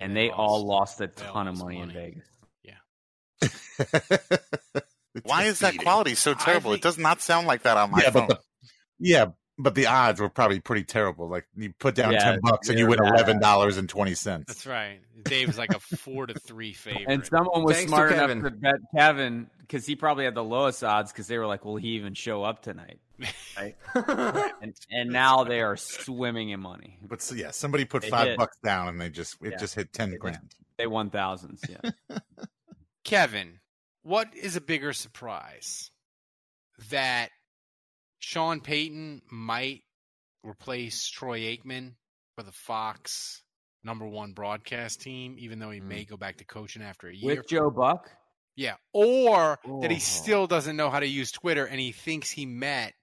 [0.00, 1.00] and They they all lost.
[1.00, 1.94] lost a They all ton of lost money, in money.
[1.94, 2.28] Vegas.
[5.22, 6.72] Why is that quality so terrible?
[6.72, 8.26] it does not sound like that on my yeah, phone.
[8.28, 8.44] but the,
[8.98, 9.26] yeah,
[9.58, 11.28] but the odds were probably pretty terrible.
[11.28, 14.44] Like you put down Yeah, ten bucks and you win eleven dollars and twenty cents.
[14.48, 15.00] That's right.
[15.22, 17.04] Dave's like a four to three favorite.
[17.08, 20.44] And someone was Thanks to smart enough to bet Kevin because he probably had the
[20.44, 22.98] lowest odds because they were like, "Will he even show up tonight?"
[23.56, 23.76] Right?
[24.62, 26.98] and and now they are swimming in money.
[27.02, 28.38] But so, yeah, somebody put They five hit.
[28.38, 29.58] bucks down and they just it Yeah.
[29.58, 30.54] just hit ten grand.
[30.78, 31.62] They won thousands.
[31.68, 31.90] Yeah.
[33.04, 33.60] Kevin,
[34.02, 35.90] what is a bigger surprise?
[36.90, 37.30] That
[38.18, 39.82] Sean Payton might
[40.42, 41.92] replace Troy Aikman
[42.36, 43.42] for the Fox
[43.84, 45.84] number one broadcast team, even though he mm.
[45.84, 47.36] may go back to coaching after a year.
[47.36, 48.10] With Joe Buck,
[48.56, 48.74] Yeah.
[48.92, 50.00] Or that he Oh.
[50.00, 52.94] still doesn't know how to use Twitter and he thinks he met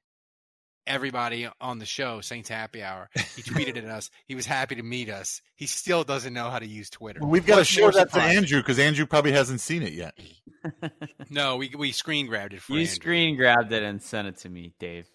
[0.88, 3.09] everybody on the show, Saints Happy Hour.
[3.36, 4.09] He tweeted at us.
[4.27, 5.41] He was happy to meet us.
[5.55, 7.19] He still doesn't know how to use Twitter.
[7.19, 8.21] Well, we've got to What's show that to?
[8.21, 10.17] Andrew because Andrew probably hasn't seen it yet.
[11.29, 12.93] No, we we screen grabbed it for you Andrew.
[12.93, 15.07] screen grabbed it and sent it to me, Dave.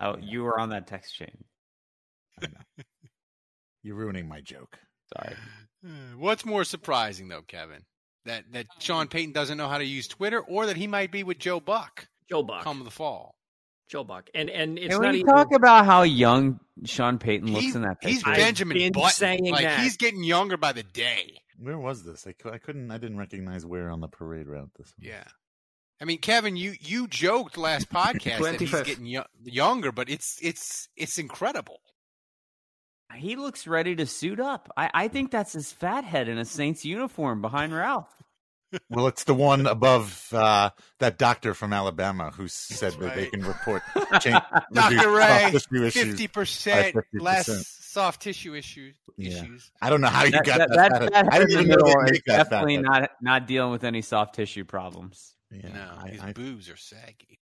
[0.00, 1.44] Oh, you were on that text chain.
[3.82, 4.78] You're ruining my joke.
[5.16, 5.36] Sorry.
[6.16, 7.82] What's more surprising though, Kevin?
[8.24, 11.22] That that Sean Payton doesn't know how to use Twitter or that he might be
[11.22, 12.64] with Joe Buck Joe Buck.
[12.64, 13.35] come the fall.
[13.88, 14.28] Joe Buck.
[14.34, 17.72] And and it's Can not we even talk about how young Sean Payton looks He-
[17.74, 18.30] in that he's picture?
[18.30, 19.10] I've Benjamin been Button.
[19.10, 19.80] saying like that.
[19.80, 21.38] he's getting younger by the day.
[21.58, 22.26] Where was this?
[22.26, 22.90] I, I couldn't.
[22.90, 24.92] I didn't recognize where on the parade route this.
[24.98, 25.06] Was.
[25.06, 25.24] Yeah.
[26.00, 30.38] I mean, Kevin, you you joked last podcast that he's getting yo- younger, but it's
[30.42, 31.80] it's it's incredible.
[33.14, 34.70] He looks ready to suit up.
[34.76, 38.08] I, I think that's his fat head in a Saints uniform behind Ralph.
[38.90, 43.44] Well, it's the one above uh, that doctor from Alabama who said that they can
[43.44, 43.82] report
[44.20, 44.40] change,
[44.72, 45.10] Dr.
[45.10, 47.46] Ray, soft tissue issues fifty percent less
[47.80, 48.96] soft tissue issues.
[49.16, 49.42] Yeah.
[49.42, 49.70] Issues.
[49.80, 50.90] I don't know how you That, got that, that.
[51.00, 52.82] that fat- fat I didn't even know they make that fat definitely head.
[52.84, 55.34] not not dealing with any soft tissue problems.
[55.50, 57.38] Yeah, no, I- his I- boobs are saggy.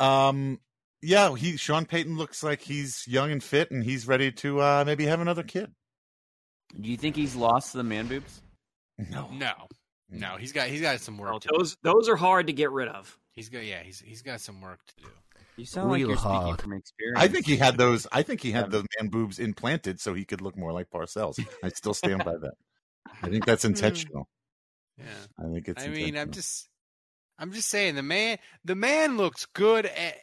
[0.00, 0.60] Um,
[1.02, 4.82] yeah, he Sean Payton looks like he's young and fit, and he's ready to uh,
[4.86, 5.70] maybe have another kid.
[6.80, 8.40] Do you think he's lost the man boobs?
[9.10, 9.52] No, No,
[10.10, 10.38] no, mm.
[10.38, 11.32] he's got he's got some work.
[11.32, 11.58] Oh, to do.
[11.58, 13.18] those those are hard to get rid of.
[13.32, 15.08] He's got yeah, he's he's got some work to do.
[15.56, 17.20] You sound like you're speaking from experience.
[17.20, 18.06] I think he had those.
[18.10, 21.38] I think he had those man boobs implanted so he could look more like Parcells.
[21.62, 22.54] I still stand by that.
[23.22, 23.68] I think that's hmm.
[23.68, 24.28] intentional.
[24.98, 25.04] Yeah.
[25.38, 25.84] I think it's.
[25.84, 26.32] I mean, I'm intentional.
[26.32, 26.68] just,
[27.38, 30.14] I'm just saying the man, the man looks good, and,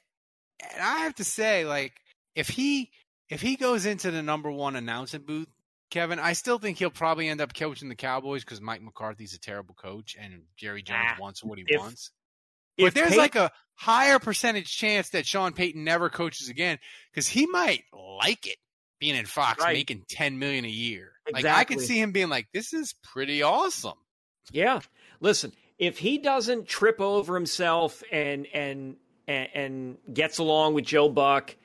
[0.73, 1.93] and I have to say, like,
[2.35, 2.91] if he,
[3.29, 5.47] if he goes into the number one announcing booth,
[5.91, 9.39] Kevin, I still think he'll probably end up coaching the Cowboys because Mike McCarthy's a
[9.39, 12.11] terrible coach and Jerry Jones Ah, wants what he if- wants.
[12.77, 16.79] But If there's like a higher percentage chance that Sean Payton never coaches again
[17.11, 18.57] because he might like it
[18.99, 19.75] being in Fox Right.
[19.75, 21.11] making ten million a year.
[21.31, 23.97] Like I could see him being like, "This is pretty awesome."
[24.51, 24.79] Yeah.
[25.19, 28.95] Listen, if he doesn't trip over himself and and
[29.27, 31.55] and, and gets along with Joe Buck,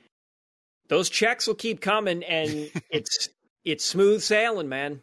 [0.88, 3.28] those checks will keep coming, and it's
[3.66, 5.02] it's smooth sailing, man.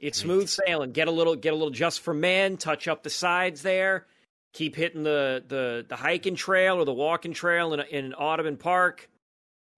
[0.00, 0.92] It's smooth sailing.
[0.92, 2.56] Get a little get a little just for men.
[2.56, 4.06] Touch up the sides there.
[4.54, 9.10] Keep hitting the the the hiking trail or the walking trail in in Audubon Park.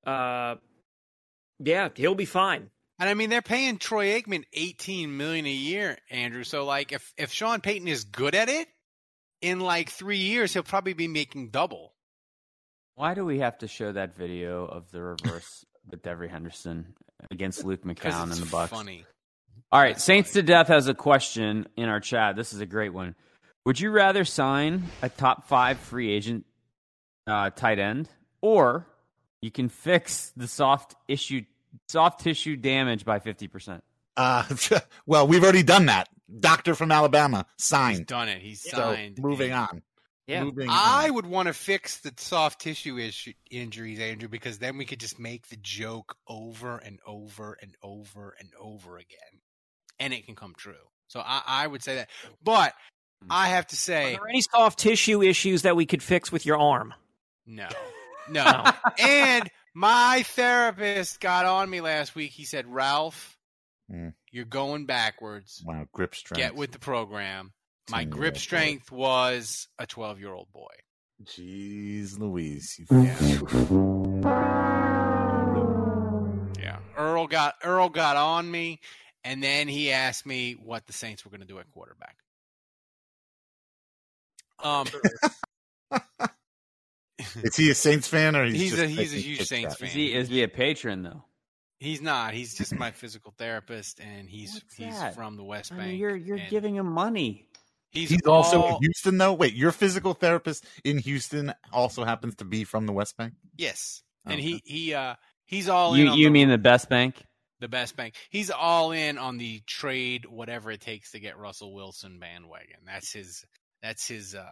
[0.07, 0.55] Uh,
[1.59, 2.71] yeah, he'll be fine.
[3.01, 6.45] And I mean, they're paying Troy Aikman eighteen million a year, Andrew.
[6.45, 8.69] So like, if if Sean Payton is good at it,
[9.41, 11.95] in like three years, he'll probably be making double.
[12.95, 16.95] Why do we have to show that video of the reverse with Devery Henderson
[17.31, 18.71] against Luke McCown it's and the Bucks?
[18.73, 19.05] funny.
[19.71, 22.37] All right, Saints to Death has a question in our chat.
[22.37, 23.15] This is a great one.
[23.65, 26.45] Would you rather sign a top five free agent
[27.27, 28.09] uh, tight end,
[28.41, 28.87] or
[29.41, 31.43] you can fix the soft issue
[31.89, 33.83] soft tissue damage by fifty percent?
[34.17, 34.45] Uh,
[35.07, 36.09] well, we've already done that.
[36.41, 37.99] Doctor from Alabama signed.
[37.99, 38.43] He's done it.
[38.43, 39.19] He's So, signed.
[39.19, 39.83] moving on.
[40.33, 40.45] Yeah.
[40.45, 41.15] Moving I on.
[41.15, 45.19] would want to fix the soft tissue issue, injuries, Andrew, because then we could just
[45.19, 49.41] make the joke over and over and over and over again,
[50.01, 50.75] and it can come true.
[51.09, 52.11] So I, I would say that.
[52.43, 52.73] But
[53.31, 56.45] I have to Are say, there any soft tissue issues that we could fix with
[56.47, 56.95] your arm?
[57.47, 57.69] no,
[58.31, 58.65] no.
[58.99, 62.31] and my therapist got on me last week.
[62.33, 63.37] He said, Ralph,
[63.93, 64.15] Mm.
[64.31, 65.63] you're going backwards.
[65.67, 66.39] Wow, grip strength.
[66.39, 67.53] Get with the program.
[67.91, 68.39] My 10-year-old grip boy.
[68.39, 70.67] strength was a 12 year old boy.
[71.25, 72.77] Jeez Louise.
[72.79, 72.87] You
[76.59, 76.79] Yeah.
[76.97, 78.81] Earl got Earl got on me,
[79.25, 82.17] and then he asked me what the Saints were going to do at quarterback.
[84.63, 84.87] Um,
[87.43, 89.89] Is he a Saints fan or he's, He's just a- he's a huge Saints fan.
[89.89, 91.25] Is he is he a patron though?
[91.79, 92.33] he's not.
[92.35, 95.15] He's just my physical therapist, and he's What's he's that?
[95.15, 95.89] from the West I Bank.
[95.91, 97.47] mean, you're you're and giving him money.
[97.93, 99.35] He's, He's also in Houston, though.
[99.35, 103.35] Wait, your physical therapist in Houston also happens to be from the West Bank.
[103.57, 104.43] yes, and Okay.
[104.43, 105.15] he he uh
[105.45, 106.01] he's all in.
[106.01, 107.23] You on you the, mean the best bank?
[107.61, 108.15] the best bank?
[108.31, 112.79] He's all in on the trade, whatever it takes to get Russell Wilson bandwagon.
[112.87, 113.45] That's his.
[113.83, 114.35] That's his.
[114.35, 114.45] uh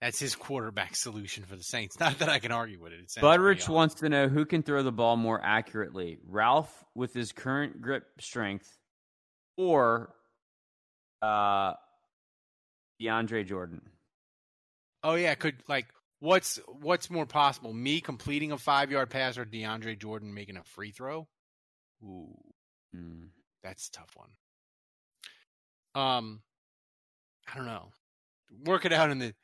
[0.00, 1.98] That's his quarterback solution for the Saints.
[1.98, 3.00] Not that I can argue with it.
[3.00, 7.12] it sounds Budrich wants to know who can throw the ball more accurately, Ralph with
[7.14, 8.68] his current grip strength,
[9.56, 10.14] or
[11.20, 11.72] uh,
[13.02, 13.82] DeAndre Jordan.
[15.02, 15.86] Oh yeah, could like
[16.20, 17.72] what's what's more possible?
[17.72, 21.26] Me completing a five yard pass or DeAndre Jordan making a free throw?
[22.04, 22.36] Ooh,
[22.94, 23.24] Hmm.
[23.62, 24.30] that's a tough one.
[25.94, 26.42] Um,
[27.52, 27.88] I don't know.
[28.64, 29.34] Work it out in the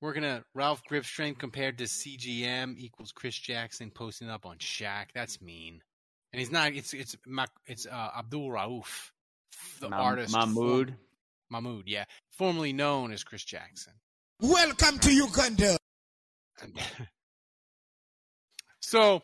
[0.00, 5.06] working at Ralph grip strength compared to CGM equals Chris Jackson posting up on Shaq.
[5.14, 5.82] That's mean.
[6.32, 6.72] And he's not.
[6.74, 9.10] It's it's Mac- it's uh, Abdul Rauf,
[9.80, 10.94] the Ma- artist Mahmoud.
[11.50, 13.92] Mahmoud, yeah, formerly known as Chris Jackson.
[14.40, 15.76] Welcome to Uganda.
[18.80, 19.22] So,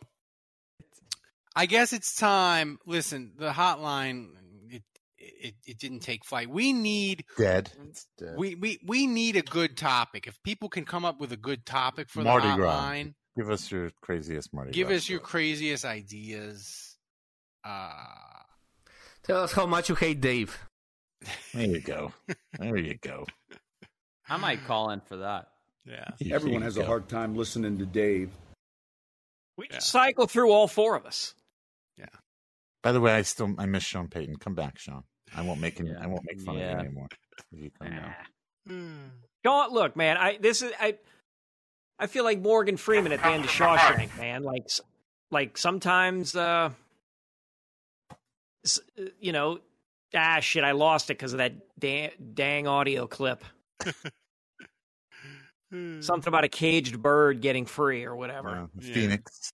[1.56, 2.78] I guess it's time.
[2.86, 4.28] Listen, the hotline
[4.68, 4.82] it
[5.16, 6.50] it, it didn't take flight.
[6.50, 7.70] We need Dead.
[7.88, 8.34] It's dead.
[8.36, 10.26] we, we we need a good topic.
[10.26, 12.78] If people can come up with a good topic for Mardi the Gras.
[12.78, 16.96] hotline, Give us your craziest Mardi give Gras us your craziest ideas.
[17.64, 17.90] Uh,
[19.22, 20.58] Tell us how much you hate Dave.
[21.52, 22.12] There you go.
[22.58, 23.26] There you go.
[24.28, 25.48] I might call in for that.
[25.84, 26.10] yeah.
[26.34, 28.30] Everyone has you a hard time listening to Dave.
[29.56, 31.34] We just cycle through all four of us.
[31.96, 32.06] Yeah.
[32.82, 34.36] By the way, I still I miss Sean Payton.
[34.36, 35.04] Come back, Sean.
[35.36, 36.02] I won't make him, Yeah.
[36.02, 36.72] I won't make fun Yeah.
[36.72, 37.08] of you anymore.
[37.52, 39.10] If you come down.
[39.44, 40.16] Don't look, man.
[40.16, 40.96] I this is I.
[41.96, 44.42] I feel like Morgan Freeman at the end of Shawshank, man.
[44.42, 44.64] Like,
[45.30, 46.70] like sometimes, uh,
[48.10, 49.60] uh, you know,
[50.14, 53.44] ah, shit, I lost it because of that da- dang audio clip.
[55.72, 58.48] Something about a caged bird getting free or whatever.
[58.48, 58.94] Uh, Yeah.
[58.94, 59.52] Phoenix.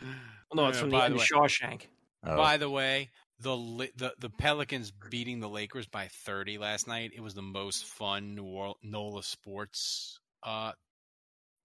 [0.00, 0.10] Well,
[0.54, 1.86] no, it's Yeah, from the end the of Shawshank.
[2.24, 2.36] Oh.
[2.36, 3.10] By the way,
[3.40, 3.56] the
[3.96, 7.10] the the Pelicans beating the Lakers by 30 last night.
[7.16, 10.72] It was the most fun New Orleans NOLA sports uh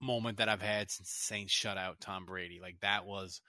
[0.00, 2.58] moment that I've had since the Saints shut out Tom Brady.
[2.60, 3.40] Like that was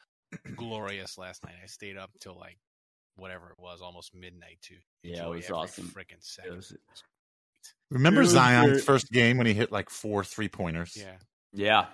[0.56, 1.56] glorious last night.
[1.64, 2.58] I stayed up till like
[3.20, 5.86] whatever it was, almost midnight to Yeah, it was every awesome.
[5.90, 6.56] Freaking It second.
[6.56, 6.74] was-
[7.92, 8.84] Remember It was Zion's great.
[8.84, 10.96] first game when he hit like four three pointers?
[10.96, 11.18] yeah.
[11.54, 11.86] yeah.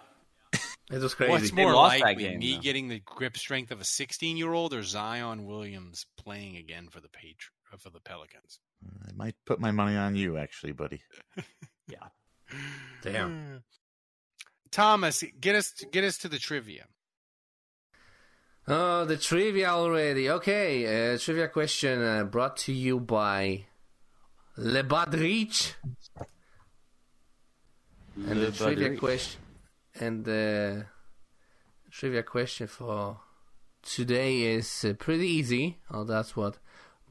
[0.92, 1.32] It was crazy.
[1.32, 2.62] What's more lost that likely, game, me though.
[2.62, 7.00] getting the grip strength of a 16 year old or Zion Williams playing again for
[7.02, 8.60] the Patri- uh, for the Pelicans?
[9.08, 11.02] I might put my money on you, actually, buddy.
[11.88, 12.10] Yeah.
[13.02, 13.64] Damn.
[14.72, 16.86] Thomas, get us get us to the trivia.
[18.68, 20.30] Oh, the trivia already.
[20.30, 23.66] Okay, uh, trivia question uh, brought to you by
[24.58, 25.74] Le Badrich.
[28.16, 29.42] And Le the trivia question
[30.00, 30.86] and the
[31.92, 33.20] trivia question for
[33.84, 35.78] today is uh, pretty easy.
[35.92, 36.58] Oh, that's what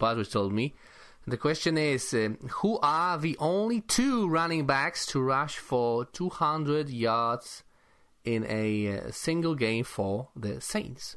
[0.01, 0.75] Badrich told me.
[1.27, 6.91] The question is um, Who are the only two running backs to rush for 200
[6.91, 7.63] yards
[8.25, 11.17] in a uh, single game for the Saints?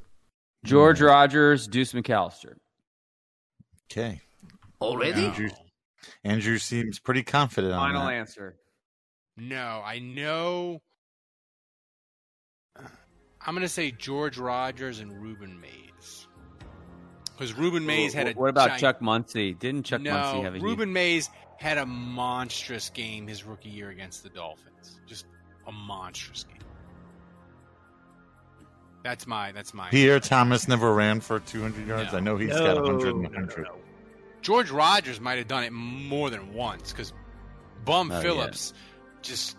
[0.67, 2.55] George Rogers, Deuce McAllister.
[3.91, 4.21] Okay.
[4.81, 5.25] Already?
[5.25, 5.49] Andrew,
[6.23, 7.93] Andrew seems pretty confident on that.
[7.93, 8.13] Final that.
[8.13, 8.55] answer.
[9.37, 10.81] No, I know.
[12.77, 16.27] I'm going to say George Rogers and Rueben Mayes.
[17.31, 18.33] Because Rueben Mayes had a.
[18.33, 19.53] What about giant- Chuck Muncie?
[19.53, 23.89] Didn't Chuck no, Muncie have a Rueben Mayes had a monstrous game his rookie year
[23.89, 24.99] against the Dolphins.
[25.07, 25.27] Just
[25.67, 26.66] a monstrous game.
[29.07, 29.53] That's my.
[29.53, 29.87] That's my.
[29.89, 32.11] Pierre Thomas never ran for 200 yards.
[32.11, 32.17] No.
[32.17, 33.75] I know he's No, got 100 and no, no,
[34.41, 37.13] George Rogers might have done it more than once because
[37.85, 38.21] Bum Oh, yeah.
[38.21, 38.73] Phillips
[39.21, 39.55] just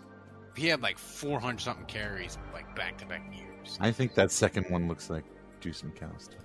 [0.55, 3.75] he had like 400 something carries like back to back years.
[3.81, 5.23] I think that second one looks like
[5.61, 6.35] Deuce McAllister.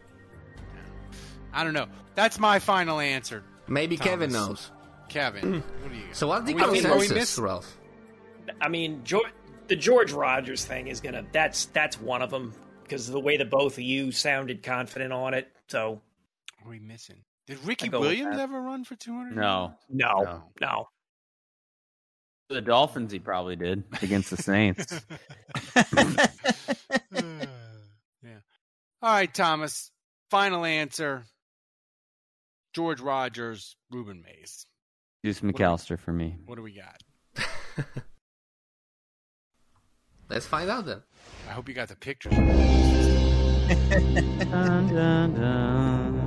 [1.52, 1.88] I don't know.
[2.14, 3.44] That's my final answer.
[3.68, 4.70] Maybe Kevin knows.
[5.11, 5.62] Kevin, mm.
[5.82, 6.05] what do you?
[6.12, 7.78] So what's the Are we- are we consensus, miss- Ralph?
[8.62, 9.30] I mean, George,
[9.68, 11.26] the George Rogers thing is gonna.
[11.32, 12.55] That's that's one of them
[12.85, 15.49] because the way that both of you sounded confident on it.
[15.68, 16.01] So
[16.62, 17.16] What are we missing?
[17.47, 19.37] Did Ricky I go with Williams ever run for 200?
[19.37, 19.74] No.
[19.91, 20.89] no, no.
[22.49, 24.87] The Dolphins, he probably did against the Saints.
[25.76, 26.26] yeah.
[29.03, 29.91] All right, Thomas.
[30.30, 31.24] Final answer.
[32.74, 34.66] George Rogers, Rueben Mayes.
[35.22, 36.37] Deuce McAllister for me.
[36.45, 37.03] What do we got?
[40.28, 41.02] Let's find out then.
[41.48, 42.32] I hope you got the pictures.
[43.64, 46.20] Dun, dun, dun.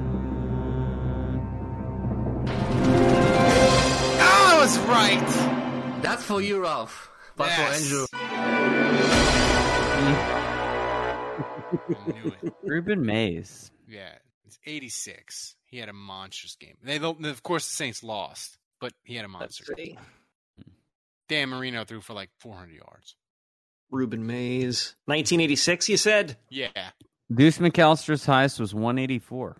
[4.19, 6.01] I was right.
[6.01, 7.09] That's for you, Ralph.
[7.35, 7.89] But Yes.
[7.89, 8.05] for Andrew.
[11.67, 12.51] I.
[12.65, 13.71] Rueben Mayes.
[13.87, 14.13] Yeah,
[14.45, 15.55] it's 86.
[15.65, 16.77] He had a monstrous game.
[16.83, 19.97] They, of course, the Saints lost, but he had a monster game.
[21.27, 23.15] Dan Marino threw for like 400 yards.
[23.91, 25.89] Rueben Mayes, 1986.
[25.89, 26.69] You said Yeah.
[27.33, 29.57] Deuce McAllister's highest was 184.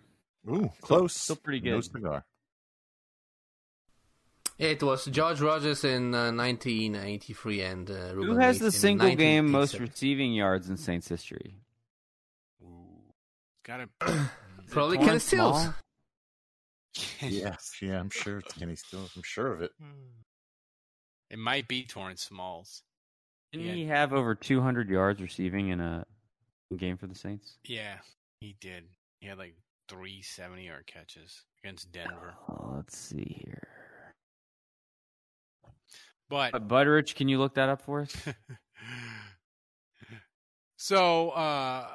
[0.50, 1.14] Ooh, close.
[1.14, 1.72] Still pretty good.
[1.72, 2.26] No cigar.
[4.58, 9.14] It was George Rogers in uh, 1983 and uh, Ruben Who has Mays the single
[9.16, 11.56] game most receiving yards in Saints history?
[13.64, 13.90] Got it.
[14.72, 15.68] Probably Torrance Ken Stills.
[17.22, 19.12] Yes, yeah, I'm sure it's Kenny Stills.
[19.16, 19.72] I'm sure of it.
[21.30, 22.82] It might be Torrance Smalls.
[23.58, 23.74] Didn't Yeah.
[23.74, 26.06] he have over 200 yards receiving in a
[26.76, 27.58] game for the Saints?
[27.64, 27.98] Yeah,
[28.40, 28.84] he did.
[29.20, 29.56] He had like
[29.90, 32.36] three 70 yard catches against Denver.
[32.50, 33.68] Oh, let's see here.
[36.30, 38.16] But Uh, Butteridge, can you look that up for us?
[40.80, 41.88] So uh,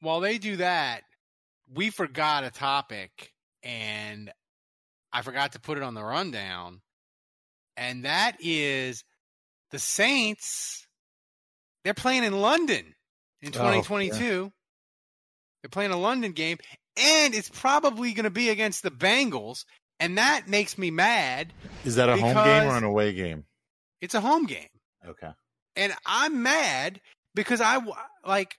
[0.00, 1.02] while they do that,
[1.74, 4.32] we forgot a topic, and
[5.12, 6.80] I forgot to put it on the rundown,
[7.76, 9.04] and that is
[9.70, 10.85] the Saints.
[11.86, 12.96] They're playing in London
[13.42, 14.52] in Oh, 2022.
[15.62, 16.58] They're playing a London game,
[16.96, 19.64] and it's probably going to be against the Bengals,
[20.00, 21.52] and that makes me mad.
[21.84, 23.44] Is that a home game or an away game?
[24.00, 24.66] It's a home game.
[25.06, 25.30] Okay.
[25.76, 27.00] and I'm mad
[27.36, 27.78] because I
[28.26, 28.56] like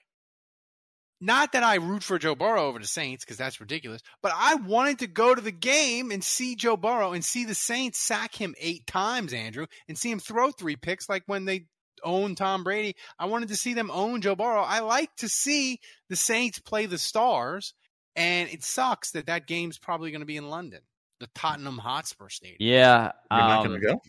[1.20, 4.54] not that I root for Joe Burrow over the Saints because that's ridiculous, but I
[4.54, 8.34] wanted to go to the game and see Joe Burrow and see the Saints sack
[8.34, 11.66] him eight times, Andrew, and see him throw three picks like when they
[12.02, 12.96] own Tom Brady.
[13.18, 14.62] I wanted to see them own Joe Burrow.
[14.62, 17.74] I like to see the Saints play the Stars,
[18.16, 20.80] and it sucks that that game's probably going to be in London,
[21.20, 22.58] the Tottenham Hotspur Stadium.
[22.60, 23.12] Yeah.
[23.30, 24.00] You're not um, going to go?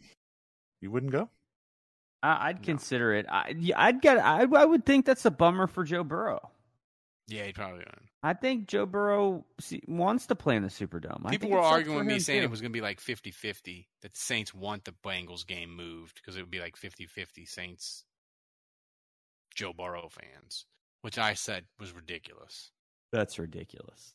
[0.82, 1.30] You wouldn't go?
[2.22, 3.26] I, I'd consider it.
[3.30, 4.18] I, I'd get.
[4.18, 6.52] I, I would think that's a bummer for Joe Burrow.
[7.28, 8.09] Yeah, he probably would.
[8.22, 9.46] I think Joe Burrow
[9.88, 11.22] wants to play in the Superdome.
[11.26, 12.46] I People were arguing with me saying too.
[12.46, 15.74] it was going to be like 50 50, that the Saints want the Bengals game
[15.74, 18.04] moved because it would be like 50 50 Saints
[19.56, 20.66] Joe Burrow fans,
[21.02, 22.72] which I said was ridiculous.
[23.12, 24.14] That's ridiculous.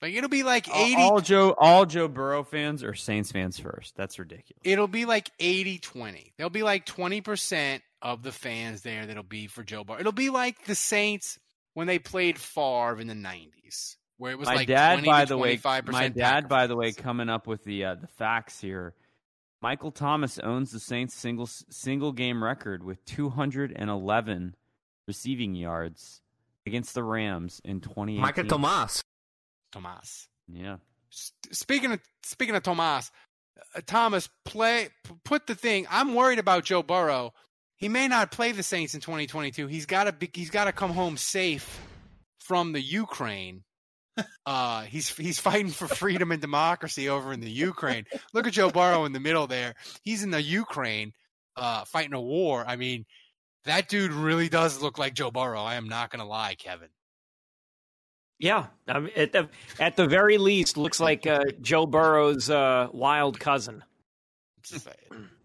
[0.00, 3.96] Like it'll be like 80 All Joe, all Joe Burrow fans or Saints fans first.
[3.96, 4.60] That's ridiculous.
[4.64, 6.32] it'll be like 80 20.
[6.36, 10.00] There'll be like 20% of the fans there that'll be for Joe Burrow.
[10.00, 11.38] It'll be like the Saints
[11.74, 15.24] when they played Favre in the 90s, where it was my like dad, 20 by
[15.24, 17.94] to the way, 25% my Packer dad, by the way, coming up with the uh,
[17.96, 18.94] the facts here.
[19.60, 24.56] Michael Thomas owns the Saints single single game record with 211
[25.06, 26.20] receiving yards
[26.66, 28.20] against the Rams in 2018.
[28.20, 29.02] Michael Thomas.
[29.72, 30.28] Tomas.
[30.48, 30.76] Yeah.
[31.10, 33.10] Speaking of speaking of Thomas,
[33.76, 35.86] uh, Thomas play p- put the thing.
[35.90, 37.32] I'm worried about Joe Burrow.
[37.82, 39.66] He may not play the Saints in 2022.
[39.66, 41.80] He's got to he's got to come home safe
[42.38, 43.64] from the Ukraine.
[44.44, 48.04] Uh, he's he's fighting for freedom and democracy over in the Ukraine.
[48.34, 49.74] Look at Joe Burrow in the middle there.
[50.02, 51.12] He's in the Ukraine,
[51.56, 52.62] uh, fighting a war.
[52.66, 53.06] I mean,
[53.64, 55.62] that dude really does look like Joe Burrow.
[55.62, 56.88] I am not gonna lie, Kevin.
[58.38, 59.48] Yeah, I mean, at the
[59.80, 63.82] at the very least, looks like uh, Joe Burrow's uh, wild cousin.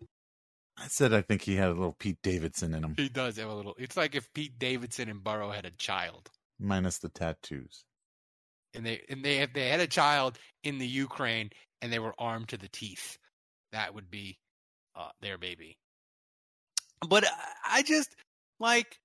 [0.78, 3.50] I said I think he had a little Pete Davidson in him, He does have
[3.50, 3.76] a little.
[3.80, 6.30] It's like if Pete Davidson and Burrow had a child.
[6.60, 7.84] minus the tattoos.
[8.76, 11.50] and they and they if they had a child in the Ukraine
[11.82, 13.18] and they were armed to the teeth,
[13.72, 14.38] that would be
[14.96, 15.78] uh, their baby.
[17.08, 18.16] But I- I just
[18.60, 19.00] like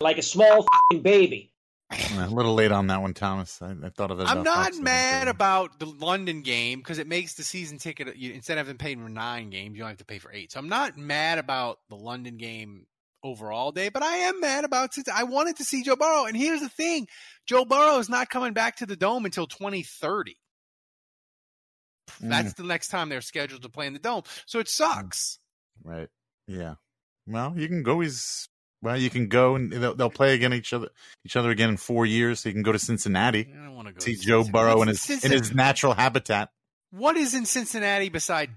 [0.00, 1.53] Like a small fing baby.
[1.90, 3.60] A little late on that one, Thomas.
[3.60, 4.28] I, I thought of it.
[4.28, 8.58] I'm not mad about the London game because it makes the season ticket you, instead
[8.58, 10.52] of having paid for nine games, you don't have to pay for eight.
[10.52, 12.86] So I'm not mad about the London game
[13.22, 16.24] overall day, but I am mad about since I wanted to see Joe Burrow.
[16.24, 17.06] And here's the thing:
[17.46, 20.36] Joe Burrow is not coming back to the dome until 2030.
[22.20, 22.56] That's mm.
[22.56, 24.22] the next time they're scheduled to play in the dome.
[24.46, 25.38] So it sucks.
[25.82, 26.08] Right.
[26.46, 26.74] Yeah.
[27.26, 28.00] Well, you can go.
[28.00, 28.48] He's
[28.84, 28.96] well.
[28.96, 30.88] You can go and they'll, they'll play again each other
[31.24, 32.40] each other again in four years.
[32.40, 33.48] So you can go to Cincinnati.
[33.52, 34.70] I don't want to go see to Joe Cincinnati.
[34.70, 36.50] Burrow in his in in his natural habitat.
[36.90, 38.52] What is in Cincinnati besides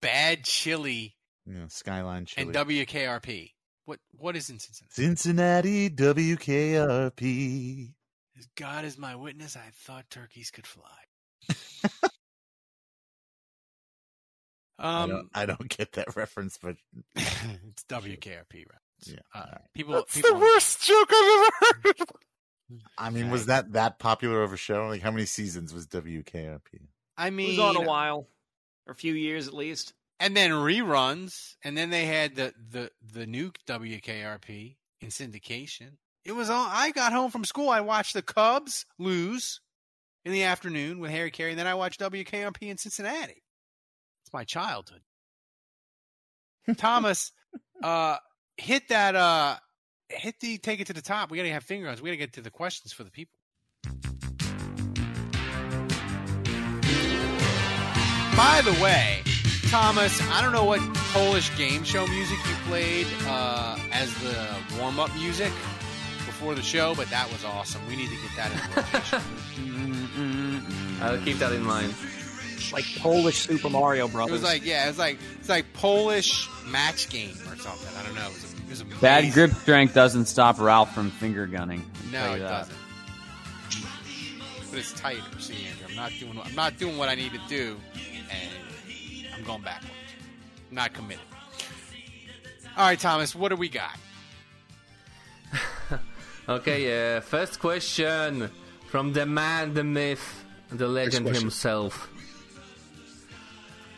[0.00, 1.16] bad chili
[1.46, 2.46] Yeah, skyline chili.
[2.46, 3.52] and WKRP?
[3.86, 4.92] What what is in Cincinnati?
[4.94, 7.92] Cincinnati WKRP.
[8.38, 10.88] As God is my witness, I thought turkeys could fly.
[14.78, 16.76] I, um, don't, I don't get that reference, but
[17.16, 18.80] it's WKRP, right?
[19.06, 19.18] Yeah.
[19.34, 22.08] Uh, people, That's people, the worst joke I've ever heard.
[22.98, 24.86] I mean, was that that popular of a show?
[24.88, 26.60] Like, how many seasons was WKRP?
[27.18, 28.28] I mean, It mean, was on a while,
[28.86, 29.92] or a few years at least.
[30.20, 35.96] and then reruns, and then they had the the the new WKRP in syndication.
[36.24, 36.66] It was all.
[36.70, 37.68] I got home from school.
[37.68, 39.60] I watched the Cubs lose
[40.24, 43.42] in the afternoon with Harry Caray, and then I watched WKRP in Cincinnati.
[44.24, 45.02] It's my childhood.
[46.76, 47.32] Thomas,
[47.82, 48.16] uh,
[48.56, 49.14] hit that.
[49.16, 49.56] Uh,
[50.08, 51.30] hit the take it to the top.
[51.30, 52.02] We gotta have finger guns.
[52.02, 53.38] We gotta get to the questions for the people.
[58.36, 59.20] By the way,
[59.68, 60.80] Thomas, I don't know what
[61.12, 64.48] Polish game show music you played uh, as the
[64.78, 65.52] warm up music
[66.26, 67.86] before the show, but that was awesome.
[67.88, 69.20] We need to get that in rotation.
[71.02, 71.94] I'll keep that in mind.
[72.72, 74.32] Like Polish Super Mario it Brothers.
[74.32, 77.91] was like, yeah, it's like it's like Polish match game or something.
[78.16, 78.30] I don't know.
[78.30, 79.00] It was, it was amazing.
[79.00, 81.84] Bad grip strength doesn't stop Ralph from finger gunning.
[82.10, 82.48] No, it that.
[82.48, 82.76] doesn't.
[84.70, 85.20] But it's tighter.
[85.38, 86.40] See, Andrew, I'm not doing.
[86.42, 87.78] I'm not doing what I need to do,
[88.30, 89.92] and I'm going backwards.
[90.70, 91.24] I'm not committed.
[92.76, 93.96] All right, Thomas, what do we got?
[96.48, 98.50] Okay, uh, first question
[98.88, 102.10] from the man, the myth, the legend himself.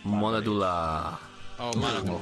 [0.05, 1.17] Monadula.
[1.59, 2.21] Oh, Monadula.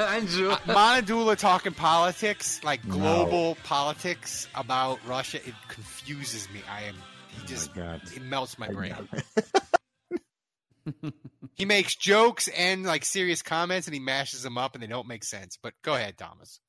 [0.14, 0.50] Andrew.
[0.50, 5.38] Uh, Monadula talking politics, like global politics about Russia.
[5.46, 6.60] It confuses me.
[6.70, 6.96] I am.
[7.28, 7.72] He just.
[7.74, 8.00] God.
[8.14, 8.94] it melts my brain.
[11.54, 15.06] he makes jokes and like serious comments, and he mashes them up, and they don't
[15.06, 15.56] make sense.
[15.62, 16.60] But go ahead, Thomas.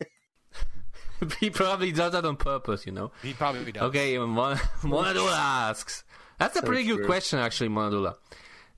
[1.40, 3.12] he probably does that on purpose, you know.
[3.22, 3.82] He probably does.
[3.84, 6.02] Okay, Mon- Monadula asks.
[6.38, 7.06] That's a So pretty good true.
[7.06, 8.14] question, actually, Monadula.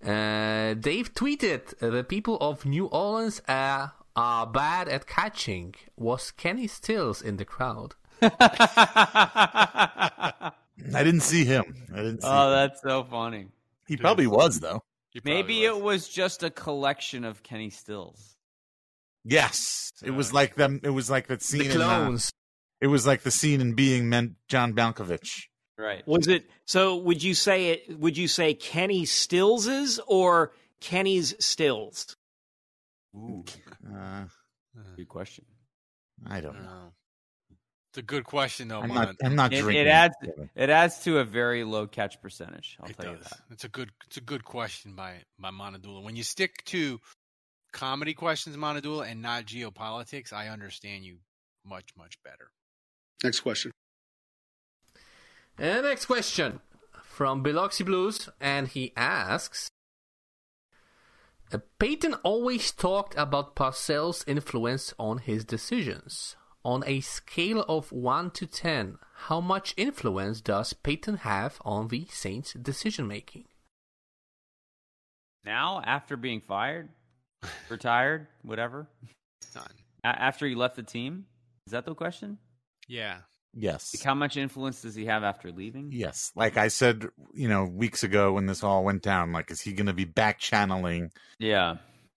[0.03, 6.33] Uh, Dave tweeted, uh, "The people of New Orleans are, are bad at catching." Was
[6.33, 7.95] Kenny Stills in the crowd?
[8.23, 8.33] I
[10.93, 11.65] didn't see him.
[11.93, 12.29] I didn't see.
[12.29, 12.53] Oh, him.
[12.53, 13.49] that's so funny.
[13.87, 14.83] He probably was though.
[15.25, 18.37] Maybe it was just a collection of Kenny Stills.
[19.25, 20.81] Yes, it was like them.
[20.83, 21.69] It was like that scene.
[21.69, 22.33] The in, uh, clones.
[22.81, 25.45] it was like the scene in Being meant John Malkovich.
[25.79, 26.07] Right.
[26.07, 26.97] Was it so?
[26.97, 27.99] Would you say it?
[27.99, 32.17] Would you say Kenny Stills's or Kenny's Stills?
[33.17, 33.45] Ooh,
[33.93, 34.25] Uh,
[34.97, 35.45] good question.
[36.27, 36.93] I don't know.
[37.91, 38.81] It's a good question, though.
[38.81, 38.97] I'm Mon.
[39.07, 39.17] not.
[39.23, 39.87] I'm not It, drinking.
[39.87, 40.15] it adds
[40.55, 42.77] it adds to a very low catch percentage.
[42.81, 43.41] I'll It tell you that.
[43.51, 43.91] It's a good.
[44.07, 46.03] It's a good question by by Monadula.
[46.03, 47.01] When you stick to
[47.73, 51.19] comedy questions, Monadula, and not geopolitics, I understand you
[51.65, 52.51] much much better.
[53.25, 53.73] Next question.
[55.59, 56.61] And next question
[57.03, 59.69] from Biloxi Blues, and he asks
[61.53, 66.37] uh, Peyton always talked about Parcells' influence on his decisions.
[66.65, 72.07] On a scale of 1 to 10, how much influence does Peyton have on the
[72.11, 73.45] Saints' decision making?
[75.45, 76.89] Now, after being fired,
[77.69, 78.87] retired, whatever,
[79.55, 79.67] None.
[80.05, 81.27] a- after he left the team,
[81.67, 82.39] is that the question?
[82.87, 83.19] Yeah.
[83.55, 83.95] Yes.
[83.95, 85.91] Like, how much influence does he have after leaving?
[85.93, 86.33] Yes.
[86.35, 89.73] Like I said, you know, weeks ago when this all went down, like, is he
[89.73, 91.77] going to be back channeling Yeah.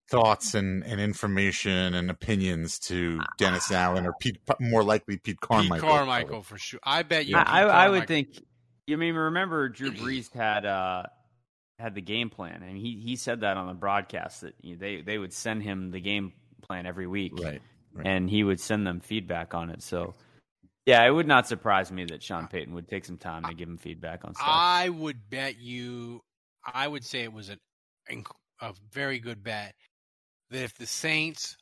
[0.10, 5.76] thoughts and, and information and opinions to Dennis Allen or Pete, more likely Pete Carmichael?
[5.76, 6.80] Pete Carmichael for sure.
[6.84, 7.36] I bet you.
[7.36, 8.44] I, I, I would Carmichael- think.
[8.90, 11.04] I mean, remember Drew Brees had uh,
[11.80, 14.80] had the game plan, and he he said that on the broadcast that you know,
[14.80, 17.62] they they would send him the game plan every week, Right.
[17.94, 18.06] right.
[18.08, 19.82] and he would send them feedback on it.
[19.82, 20.14] So,
[20.86, 23.68] yeah, it would not surprise me that Sean Payton would take some time to give
[23.68, 24.48] him feedback on stuff.
[24.48, 26.22] I would bet you.
[26.66, 27.60] I would say it was an,
[28.62, 29.76] a very good bet
[30.50, 31.56] that if the Saints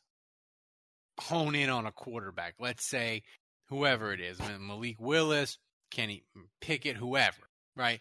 [1.20, 3.22] hone in on a quarterback, let's say
[3.68, 5.58] whoever it is, Malik Willis,
[5.90, 6.24] Kenny
[6.60, 7.36] Pickett, whoever,
[7.76, 8.00] right?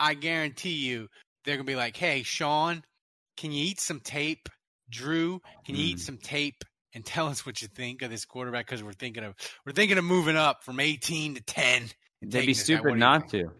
[0.00, 1.08] I guarantee you
[1.44, 2.82] they're gonna be like, "Hey, Sean,
[3.36, 4.48] can you eat some tape?
[4.90, 6.00] Drew, can you eat Mm.
[6.00, 6.62] some tape
[6.94, 8.66] and tell us what you think of this quarterback?
[8.66, 9.34] Because we're thinking of
[9.66, 11.82] we're thinking of moving up from 18 to 10.
[12.22, 12.74] and They'd be this guy.
[12.74, 13.50] What stupid not to.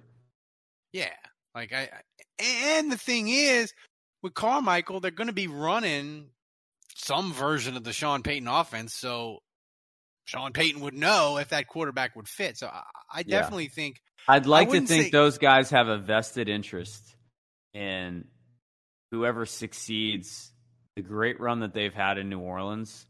[0.93, 1.11] Yeah,
[1.55, 1.83] like I,
[2.41, 2.43] I
[2.77, 3.73] and the thing is
[4.23, 6.29] with Carmichael, they're going to be running
[6.95, 9.41] some version of the Sean Payton offense, so
[10.25, 12.57] Sean Payton would know if that quarterback would fit.
[12.57, 12.83] So I,
[13.13, 13.41] I Yeah.
[13.41, 17.03] definitely think I'd like to think say- those guys have a vested interest
[17.75, 18.25] in
[19.11, 20.53] whoever succeeds
[20.97, 23.05] the great run that they've had in New Orleans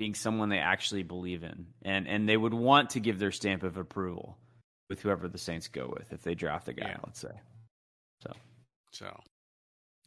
[0.00, 1.66] being someone they actually believe in.
[1.82, 4.36] And and they would want to give their stamp of approval
[4.88, 6.96] with whoever the Saints go with if they draft a guy, Yeah.
[7.06, 7.30] let's say.
[8.24, 8.32] So
[8.92, 9.20] so.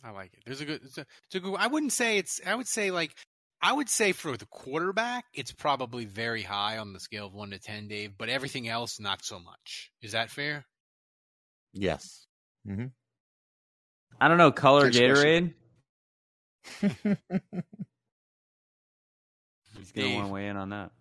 [0.03, 0.41] I like it.
[0.45, 0.81] There's a good.
[0.83, 1.55] It's a, it's a good.
[1.57, 2.41] I wouldn't say it's.
[2.45, 3.15] I would say like.
[3.65, 7.51] I would say for the quarterback, it's probably very high on the scale of one
[7.51, 8.17] to ten, Dave.
[8.17, 9.89] But everything else, not so much.
[10.01, 10.65] Is that fair?
[11.71, 12.25] Yes.
[12.67, 12.87] Mm-hmm.
[14.19, 15.53] I don't know, color Next Gatorade.
[19.91, 20.09] question.
[20.09, 20.91] He's gonna want to weigh in on that.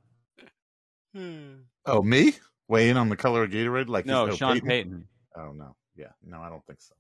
[1.15, 1.53] Hmm.
[1.87, 2.35] Oh, me?
[2.69, 3.89] Weigh in on the color of Gatorade?
[3.89, 4.69] Like No, he's Sean Peyton?
[4.69, 5.09] Payton.
[5.37, 6.95] Oh no, yeah, no, I don't think so.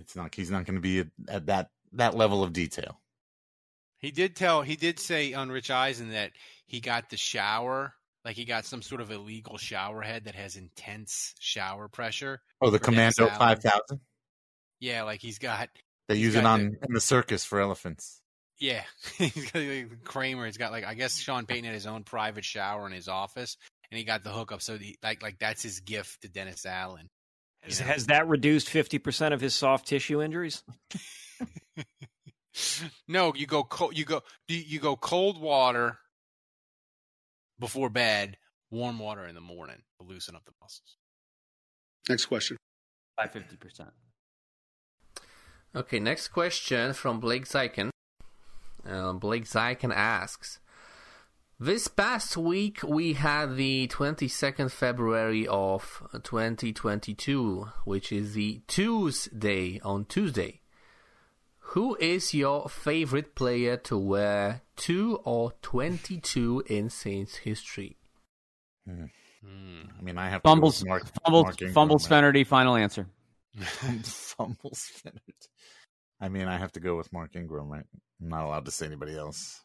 [0.00, 0.34] It's not.
[0.34, 3.00] He's not going to be at, at that that level of detail.
[3.98, 4.62] He did tell.
[4.62, 6.32] He did say on Rich Eisen that
[6.66, 7.94] he got the shower,
[8.24, 12.40] like he got some sort of illegal shower head that has intense shower pressure.
[12.60, 14.00] Oh, the Commando five thousand.
[14.80, 15.70] Yeah, like he's got.
[16.08, 18.20] They he's use it on the- in the circus for elephants.
[18.58, 18.82] Yeah,
[19.18, 20.46] he's got like, Kramer.
[20.46, 23.56] He's got like I guess Sean Payton had his own private shower in his office,
[23.90, 24.62] and he got the hookup.
[24.62, 27.08] So he, like like that's his gift to Dennis Allen.
[27.62, 30.62] Has, has that reduced 50% of his soft tissue injuries?
[33.08, 33.96] no, you go cold.
[33.96, 35.98] You go you, you go cold water
[37.58, 38.36] before bed,
[38.70, 40.96] warm water in the morning to loosen up the muscles.
[42.08, 42.56] Next question.
[43.16, 43.90] By fifty percent.
[45.74, 47.90] Okay, next question from Blake Zyken.
[48.88, 50.60] Uh, Blake Zyken asks
[51.58, 60.04] This past week we had the 22nd February of 2022, which is the Tuesday on
[60.04, 60.60] Tuesday.
[61.70, 67.96] Who is your favorite player to wear 2 or 22 in Saints history?
[68.86, 69.06] Hmm.
[69.44, 69.82] Hmm.
[69.98, 72.24] I mean, I have Fumbles, Mark, fumbles, Mark Ingram, fumbles, right?
[72.24, 72.46] Fenerty.
[72.46, 73.08] Final answer.
[73.56, 75.48] fumbles Fennert.
[76.20, 77.84] I mean, I have to go with Mark Ingram, right?
[78.20, 79.60] I'm not allowed to say anybody else.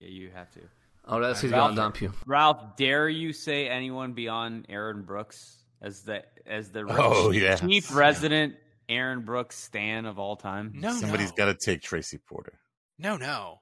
[0.00, 0.60] Yeah, you have to.
[1.06, 2.12] Oh, that's he's Ralph- gonna dump you.
[2.26, 7.60] Ralph, dare you say anyone beyond Aaron Brooks as the as the Oh, yes.
[7.60, 8.54] chief resident
[8.88, 10.72] Aaron Brooks stan of all time?
[10.74, 11.34] No, Somebody's no.
[11.36, 12.58] got to take Tracy Porter.
[12.98, 13.60] No, no.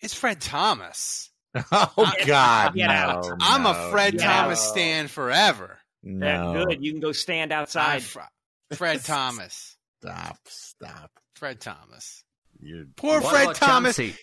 [0.00, 1.30] It's Fred Thomas.
[1.72, 3.26] Oh God, Get no, out.
[3.40, 5.78] I'm a Fred no, Thomas stan forever.
[6.02, 6.84] No, That good.
[6.84, 8.02] You can go stand outside.
[8.02, 8.20] Fr-
[8.74, 9.76] Fred Thomas.
[10.02, 11.10] Stop, stop.
[11.34, 12.22] Fred Thomas.
[12.60, 13.96] You Poor Fred oh, Thomas.
[13.96, 14.16] Chauncey?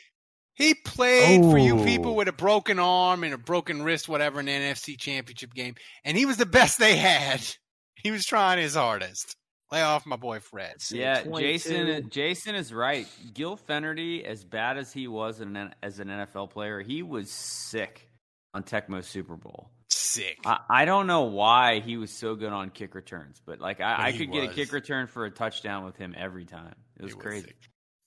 [0.55, 1.83] He played for you Oh.
[1.83, 5.75] people with a broken arm and a broken wrist, whatever, in the NFC Championship game,
[6.05, 7.41] and he was the best they had.
[8.03, 9.35] He was trying his hardest.
[9.71, 10.75] Lay off my boy Fred.
[10.91, 11.41] Yeah, 22.
[11.41, 12.09] Jason.
[12.11, 13.07] Jason is right.
[13.33, 18.07] Gil Fenerty, as bad as he was an, as an NFL player, he was sick
[18.53, 19.71] on Tecmo Super Bowl.
[19.89, 20.37] Sick.
[20.45, 23.95] I, I don't know why he was so good on kick returns, but like I,
[23.95, 26.75] But I he could get a kick return for a touchdown with him every time.
[26.99, 27.57] It was He crazy, sick.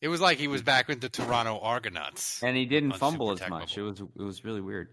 [0.01, 2.43] It was like he was back with the Toronto Argonauts.
[2.43, 3.77] and he didn't fumble as much.
[3.77, 4.91] It was it was really weird.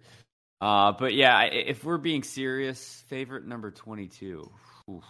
[0.61, 4.49] Uh, but yeah, if we're being serious, favorite number twenty two.
[4.87, 5.01] You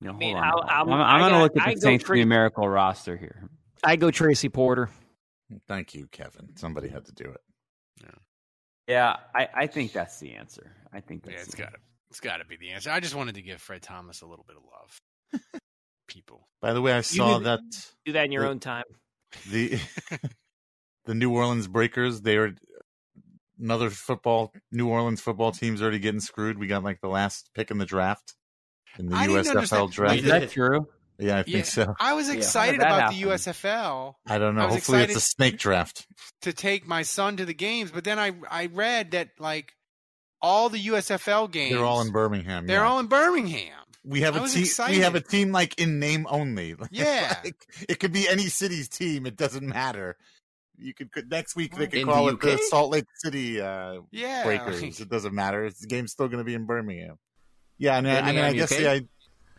[0.00, 0.44] know, hold mean, on.
[0.44, 3.48] I'll- I'm, I'll- I'm gonna look at the go Saints Tracy- numerical roster here.
[3.84, 4.88] I go Tracy Porter.
[5.68, 6.56] Thank you, Kevin.
[6.56, 7.40] Somebody had to do it.
[8.88, 10.72] Yeah, I, I think that's the answer.
[10.92, 11.78] I think that's Yeah, it's the got to
[12.10, 12.90] it's got to be the answer.
[12.90, 15.40] I just wanted to give Fred Thomas a little bit of love.
[16.10, 16.48] People.
[16.60, 17.60] By the way, I You saw do- that
[18.04, 18.84] Do that in your the- own time.
[19.50, 19.78] the
[21.06, 22.20] the New Orleans Breakers.
[22.22, 22.54] They are
[23.58, 24.52] another football.
[24.72, 26.58] New Orleans football team's already getting screwed.
[26.58, 28.34] We got like the last pick in the draft
[28.98, 30.16] in the I USFL draft.
[30.16, 30.88] Is that true?
[31.18, 31.94] Yeah, I think Yeah, so.
[32.00, 33.22] I was excited How did that about the?
[33.22, 34.64] USFL I don't know.
[34.66, 36.06] I Hopefully, it's a snake draft.
[36.42, 39.72] to take my son to the games, but then I I read that like
[40.42, 42.66] all the USFL games They're all in Birmingham.
[42.66, 42.88] They're yeah.
[42.88, 43.76] all in Birmingham.
[44.04, 44.62] We have I a team.
[44.62, 44.96] excited.
[44.96, 46.74] We have a team like in name only.
[46.90, 47.36] Yeah.
[47.44, 49.26] Like, it could be any city's team.
[49.26, 50.16] It doesn't matter.
[50.78, 53.60] You could, could next week they could In call the it the Salt Lake City
[53.60, 55.00] uh, Yeah, Breakers.
[55.00, 55.66] It doesn't matter.
[55.66, 57.18] It's, the game's still going to be in Birmingham.
[57.76, 59.02] Yeah, and I, I mean, I guess the, I,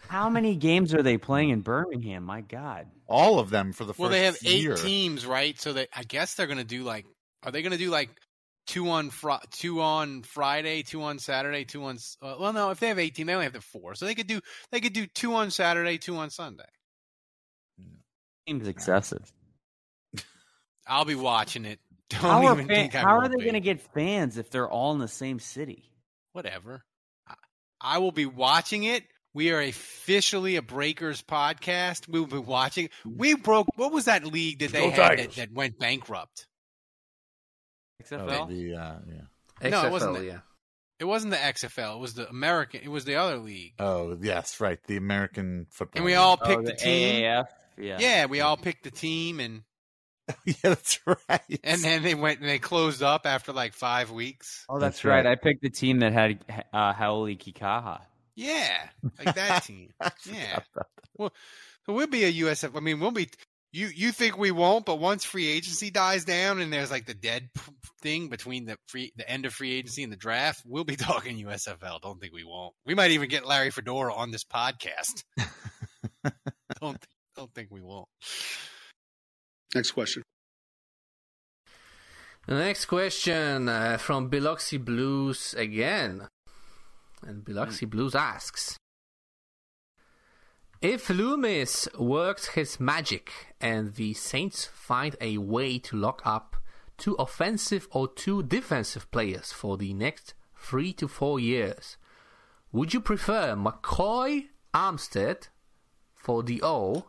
[0.07, 2.23] How many games are they playing in Birmingham?
[2.23, 2.88] My God.
[3.07, 3.99] all of them for the first.
[3.99, 4.76] Well, first they have eight year.
[4.76, 5.59] teams, right?
[5.61, 7.05] So they I guess they're going to do like
[7.43, 8.09] are they going to do like
[8.67, 12.79] two on fr- two on Friday, two on Saturday, two on uh, well no, if
[12.79, 13.95] they have 18, they only have the four.
[13.95, 14.39] So they could do
[14.71, 16.63] they could do two on Saturday, two on Sunday.
[18.47, 19.31] Seems excessive.
[20.88, 21.79] I'll be watching it.
[22.09, 24.69] Don't How are, fan- think I how are they going to get fans if they're
[24.69, 25.85] all in the same city?
[26.33, 26.83] whatever.
[27.27, 27.35] I-
[27.79, 29.03] I will be watching it.
[29.33, 32.07] We are officially a Breakers podcast.
[32.09, 32.89] We will be watching.
[33.05, 33.67] We broke.
[33.77, 36.47] What was that league that they Go had that, that went bankrupt?
[38.11, 38.47] Oh, XFL?
[38.49, 39.69] the, uh, yeah.
[39.69, 40.39] No, it XFL, wasn't the- yeah.
[40.99, 41.95] It wasn't the XFL.
[41.95, 42.81] It was the American.
[42.83, 43.73] It was the other league.
[43.79, 44.77] Oh, yes, right.
[44.85, 45.99] The American football.
[45.99, 46.19] And we League.
[46.19, 47.23] all Oh, picked the the team.
[47.23, 47.45] AAF?
[47.77, 47.97] Yeah.
[47.99, 49.63] Yeah, we all picked the team, and
[50.45, 51.59] yeah, that's right.
[51.63, 54.63] and then they went and they closed up after like five weeks.
[54.69, 55.25] Oh, that's, That's right.
[55.25, 55.31] right.
[55.31, 56.39] I picked the team that had
[56.71, 58.01] uh, Hau'oli Kikaha.
[58.35, 58.87] Yeah,
[59.25, 59.89] like that team.
[60.31, 60.59] Yeah.
[61.17, 61.33] Well,
[61.87, 62.75] so we'll be a USF.
[62.75, 63.27] I mean, we'll be.
[63.73, 64.85] You you think we won't?
[64.85, 67.49] But once free agency dies down and there's like the dead
[68.02, 71.38] thing between the free the end of free agency and the draft, we'll be talking
[71.45, 72.02] USFL.
[72.02, 72.73] Don't think we won't.
[72.85, 75.23] We might even get Larry Fedora on this podcast.
[76.81, 78.10] don't don't think we won't.
[79.73, 80.23] Next question.
[82.48, 86.27] The next question uh, from Biloxi Blues again.
[87.26, 88.77] And Biloxi Blues asks
[90.81, 93.31] If Loomis works his magic
[93.61, 96.55] and the Saints find a way to lock up
[96.97, 101.97] two offensive or two defensive players for the next three to four years,
[102.71, 105.49] would you prefer McCoy Armstead
[106.15, 107.05] for the O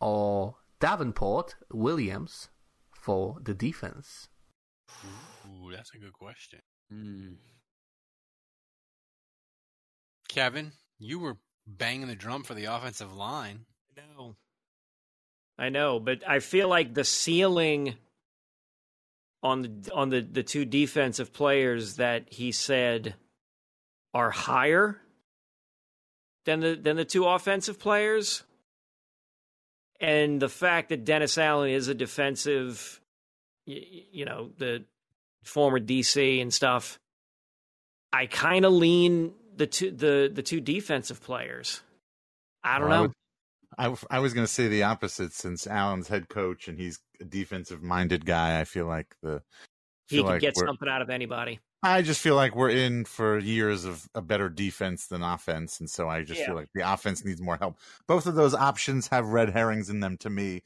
[0.00, 2.48] or Davenport Williams
[2.90, 4.28] for the defense?
[5.46, 6.58] Ooh, that's a good question.
[6.90, 7.34] Hmm.
[10.28, 11.36] Kevin, you were
[11.66, 13.64] banging the drum for the offensive line.
[13.96, 14.36] No.
[15.58, 17.94] I know, but I feel like the ceiling
[19.42, 23.14] on the on the, the two defensive players that he said
[24.14, 25.00] are higher
[26.44, 28.44] than the than the two offensive players.
[30.00, 33.00] And the fact that Dennis Allen is a defensive
[33.66, 34.84] y- y- you know, the
[35.44, 36.98] former DC and stuff,
[38.12, 41.82] I kind of lean the two the the two defensive players.
[42.64, 43.02] I don't Well, I know.
[43.08, 43.12] would-
[43.78, 46.98] I, w- I was going to say the opposite since Allen's head coach and he's
[47.22, 48.60] a defensive minded guy.
[48.60, 49.42] I feel like the
[50.08, 51.58] he can like get something out of anybody.
[51.82, 55.88] I just feel like we're in for years of a better defense than offense, and
[55.88, 56.46] so I just Yeah.
[56.48, 57.78] feel like the offense needs more help.
[58.06, 60.62] Both of those options have red herrings in them to me,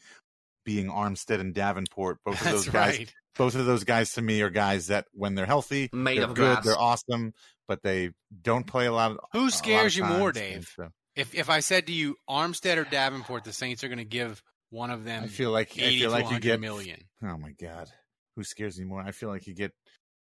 [0.65, 2.19] being Armstead and Davenport.
[2.25, 3.15] Both of those guys, right.
[3.37, 6.35] both of those guys to me are guys that when they're healthy, Made they're of
[6.35, 6.65] good, glass.
[6.65, 7.35] they're awesome,
[7.69, 8.11] but they
[8.43, 9.13] don't play a lot.
[9.13, 10.69] Of, Who scares of you more, Dave?
[10.75, 14.05] so If if I said to you Armstead or Davenport, the Saints are going to
[14.05, 15.25] give one of them.
[15.25, 17.01] I feel like I 80 feel to like you get million.
[17.23, 17.89] Oh my god,
[18.37, 19.01] who scares me more?
[19.01, 19.73] I feel like you get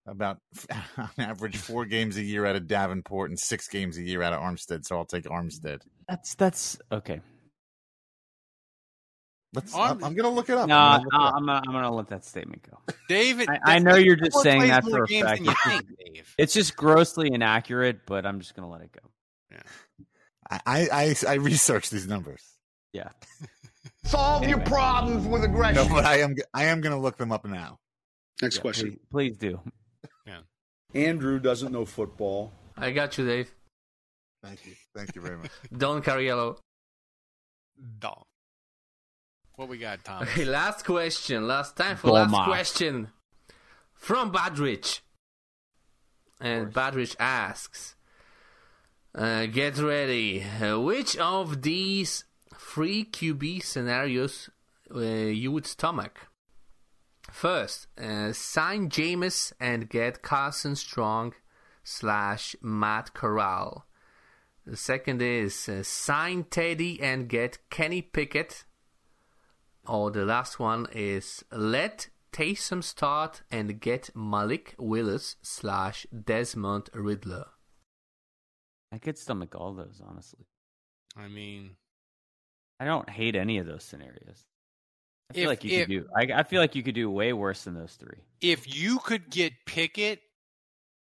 [0.06, 0.38] about
[0.96, 4.32] on average four games a year out of Davenport and six games a year out
[4.32, 4.84] of Armstead.
[4.84, 5.80] So I'll take Armstead.
[6.09, 7.20] That's that's okay.
[9.54, 9.74] Let's.
[9.74, 10.68] I'm, I'm gonna look it up.
[10.68, 11.34] No, I'm I'm, gonna look it up.
[11.34, 12.78] gonna, I'm gonna let that statement go.
[13.08, 15.40] David, I, I know you're just saying that for a games fact.
[15.42, 16.34] It's just, think, Dave.
[16.38, 19.08] it's just grossly inaccurate, but I'm just gonna let it go.
[19.50, 20.58] Yeah.
[20.66, 22.42] I, I I researched these numbers.
[22.92, 23.10] Yeah.
[24.04, 27.78] Solve your problems with No, but I am I am gonna look them up now.
[28.40, 28.98] Next Yeah, question.
[29.10, 29.60] Please, please do.
[30.94, 32.52] Andrew doesn't know football.
[32.76, 33.50] I got you, Dave.
[34.42, 34.72] Thank you.
[34.94, 35.50] Thank you very much.
[35.76, 36.58] Don Cariello.
[37.98, 38.24] Dog.
[39.56, 40.22] What we got, Tom?
[40.22, 41.46] Okay, last question.
[41.46, 42.44] Last time for last Dolma.
[42.44, 43.08] question
[43.94, 45.00] from Badrich.
[46.40, 47.94] And Badrich asks,
[49.14, 50.42] uh, "Get ready.
[50.42, 52.24] Uh, which of these
[52.56, 54.50] three QB scenarios
[54.94, 56.28] uh, you would stomach?
[57.30, 61.34] First, uh, sign Jameis and get Carson Strong
[61.84, 63.86] slash Matt Corral.
[64.66, 68.64] The second is uh, sign Teddy and get Kenny Pickett.
[69.86, 77.46] Or the last one is let Taysom start and get Malik Willis slash Desmond Ridder.
[78.92, 80.46] I could stomach all those, honestly.
[81.16, 81.76] I mean,
[82.78, 84.46] I don't hate any of those scenarios.
[85.30, 86.09] I feel If- like you if- could do.
[86.16, 88.18] I, I feel like you could do way worse than those three.
[88.40, 90.20] if you could get Pickett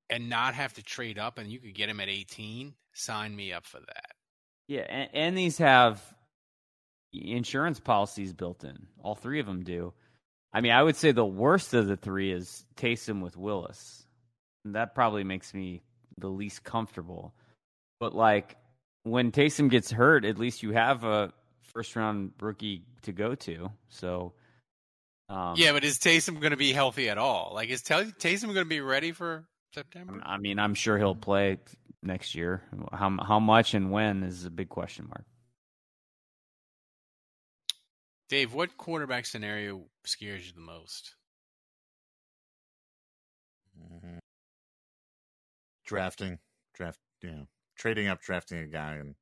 [0.10, 3.52] and not have to trade up, and you could get him at 18, sign me
[3.52, 4.12] up for that.
[4.68, 6.02] Yeah, and, and these have
[7.24, 8.88] insurance policies built in.
[9.02, 9.94] All three of them do.
[10.54, 14.06] I mean, I would say the worst of the three is Taysom with Willis.
[14.64, 15.82] And that probably makes me
[16.18, 17.34] the least comfortable.
[18.00, 18.56] But like
[19.04, 23.72] when Taysom gets hurt, at least you have a first round rookie to go to.
[23.90, 24.34] So
[25.28, 27.52] um, yeah, but is Taysom going to be healthy at all?
[27.54, 30.22] Like, is Tay- Taysom going to be ready for September?
[30.24, 31.58] I mean, I'm sure he'll play
[32.04, 32.64] next year.
[32.94, 35.26] How how much and when is a big question mark.
[38.28, 41.16] Dave, what quarterback scenario scares you the most?
[43.80, 44.20] Mhm.
[45.86, 46.40] Drafting,
[46.74, 49.16] draft, you know, trading up, drafting a guy, and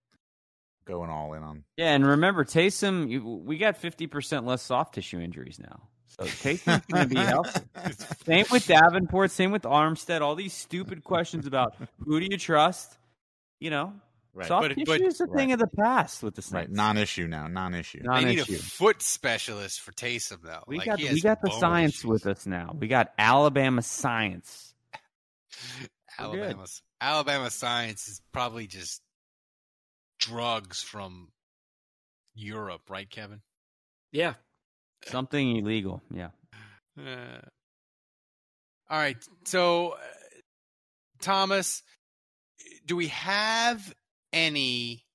[0.85, 1.63] going all in on.
[1.77, 5.89] Yeah, and remember Taysom, you, we got fifty percent less soft tissue injuries now.
[6.19, 7.61] So Taysom's going to be healthy.
[8.25, 9.31] same with Davenport.
[9.31, 10.21] Same with Armstead.
[10.21, 11.75] All these stupid questions about
[12.05, 12.97] who do you trust?
[13.59, 13.93] You know,
[14.35, 14.47] Right.
[14.47, 15.51] soft But- tissue but- is a thing right.
[15.51, 16.53] of the past with the Saints.
[16.53, 18.01] Right, non-issue now, non-issue.
[18.03, 20.63] They need a foot specialist for Taysom, though.
[20.65, 22.05] We Like, got we got the science issues.
[22.05, 22.75] with us now.
[22.79, 24.73] We got Alabama science.
[26.19, 26.25] We're.
[26.25, 26.65] Alabama,
[27.01, 29.01] Alabama science is probably just
[30.19, 31.31] drugs from
[32.33, 33.41] Europe, right, Kevin?
[34.11, 34.33] Yeah.
[35.05, 36.01] Something illegal.
[36.11, 36.29] Yeah.
[36.99, 37.41] Uh,
[38.89, 39.17] all right.
[39.45, 39.97] So, uh,
[41.19, 41.83] Thomas,
[42.85, 43.93] do we have
[44.33, 45.05] any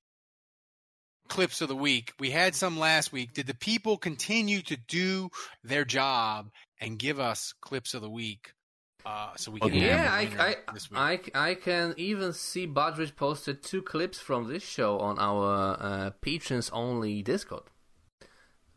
[1.28, 2.12] clips of the week?
[2.18, 3.34] We had some last week.
[3.34, 5.30] Did the people continue to do
[5.62, 6.50] their job
[6.80, 8.52] and give us clips of the week?
[9.06, 10.98] Uh, so we can have Yeah, a I, winner I, this week.
[11.34, 16.10] I, I can even see Budrich posted two clips from this show on our uh,
[16.20, 17.62] patrons only Discord.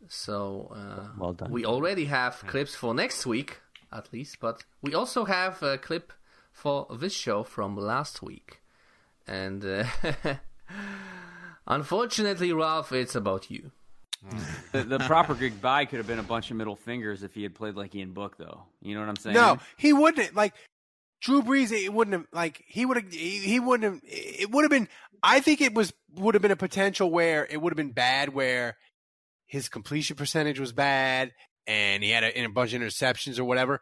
[0.08, 1.52] So uh, Well done.
[1.52, 3.60] we already have clips for next week,
[3.92, 6.14] at least, but we also have a clip
[6.52, 8.61] for this show from last week.
[9.32, 9.86] And uh,
[11.68, 13.72] unfortunately, Ralph, it's about you.
[14.74, 17.56] The, the proper goodbye could have been a bunch of middle fingers if he had
[17.56, 18.64] played like Ian Book, though.
[18.82, 19.36] You know what I'm saying?
[19.36, 20.36] No, he wouldn't.
[20.36, 20.54] Like
[21.22, 22.28] Drew Brees, it wouldn't have.
[22.34, 23.12] Like he would have.
[23.12, 24.02] He, he wouldn't have.
[24.06, 24.90] It would have been.
[25.24, 28.34] I think it was would have been a potential where it would have been bad,
[28.34, 28.76] where
[29.46, 31.32] his completion percentage was bad,
[31.66, 33.80] and he had a, in a bunch of interceptions or whatever.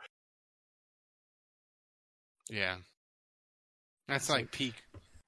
[2.52, 2.78] Yeah,
[4.08, 4.76] that's like peak.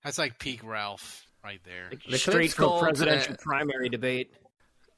[0.04, 1.92] That's like peak Ralph right there.
[2.10, 4.34] The Straight clip's for called, presidential uh, primary debate.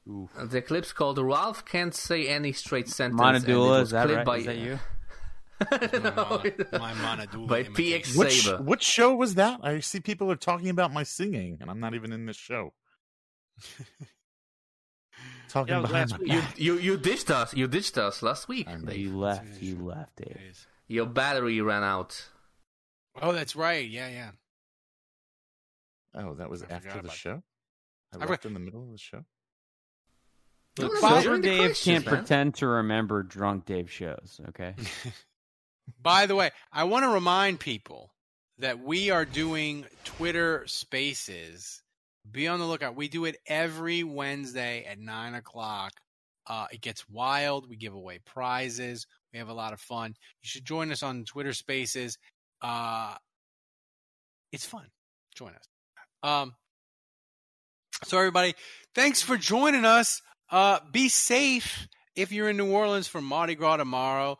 [0.06, 3.20] The clip's called Ralph can't say any straight sentence.
[3.22, 4.26] and it Monadula, is that clipped right?
[4.26, 4.78] by- Is that you?
[6.78, 8.02] My Monadula by imitation.
[8.02, 8.62] PX Which Saber.
[8.62, 9.60] which show was that?
[9.62, 12.72] I see people are talking about my singing, and I'm not even in this show.
[15.48, 16.18] talking Yeah, it was behind my.
[16.34, 17.54] You you you ditched us.
[17.54, 18.66] You ditched us last week.
[18.68, 18.92] I know.
[18.92, 19.62] You left.
[19.62, 20.66] You left, Dave.
[20.88, 22.28] Your battery ran out.
[23.22, 23.88] Oh, that's right.
[23.88, 24.30] Yeah, yeah.
[26.14, 27.42] Oh, that was I after the about show.
[28.18, 29.24] I I left in the middle of the show.
[30.78, 32.14] No, Look, no, no, sober the Dave questions, can't man.
[32.16, 34.40] pretend to remember drunk Dave shows.
[34.50, 34.74] Okay.
[36.02, 38.12] By the way, I want to remind people
[38.58, 41.82] that we are doing Twitter Spaces.
[42.30, 42.96] Be on the lookout.
[42.96, 45.92] We do it every Wednesday at nine o'clock.
[46.46, 47.68] Uh, it gets wild.
[47.68, 49.06] We give away prizes.
[49.32, 50.14] We have a lot of fun.
[50.42, 52.18] You should join us on Twitter Spaces.
[52.62, 53.14] Uh,
[54.52, 54.86] it's fun.
[55.34, 55.68] Join us.
[56.24, 56.54] Um,
[58.02, 58.54] so everybody,
[58.94, 60.22] thanks for joining us.
[60.50, 61.86] Uh, be safe
[62.16, 64.38] if you're in New Orleans for Mardi Gras tomorrow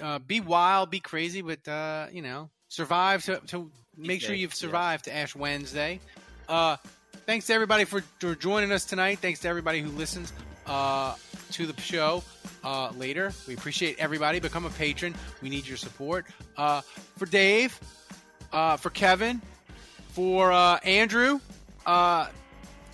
[0.00, 4.54] uh, be wild, be crazy, but uh, you know, survive to, to make sure you've
[4.54, 6.00] survived to Ash Wednesday.
[6.48, 6.76] Uh,
[7.26, 9.18] thanks to everybody for, for joining us tonight.
[9.18, 10.32] Thanks to everybody who listens
[10.66, 11.14] uh,
[11.52, 12.22] to the show
[12.64, 13.32] uh, later.
[13.46, 14.40] We appreciate everybody.
[14.40, 15.14] Become a patron.
[15.42, 16.26] We need your support.
[16.56, 16.82] Uh,
[17.16, 17.78] for Dave,
[18.52, 19.42] uh, for Kevin,
[20.12, 21.40] for uh, Andrew,
[21.86, 22.28] uh,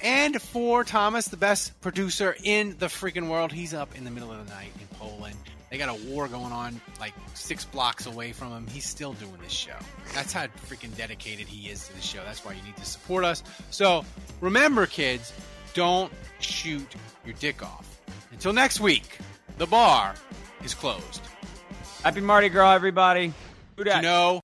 [0.01, 3.53] and for Thomas, the best producer in the freaking world.
[3.53, 5.37] He's up in the middle of the night in Poland.
[5.71, 8.67] They got a war going on like six blocks away from him.
[8.67, 9.77] He's still doing this show.
[10.15, 12.21] That's how freaking dedicated he is to the show.
[12.25, 13.43] That's why you need to support us.
[13.71, 14.05] So
[14.41, 15.33] remember, kids,
[15.75, 16.87] don't shoot
[17.27, 18.01] your dick off.
[18.33, 19.19] Until next week,
[19.59, 20.15] the bar
[20.65, 21.21] is closed.
[22.03, 23.35] Happy Mardi Gras, everybody.
[23.77, 24.41] Who Do you know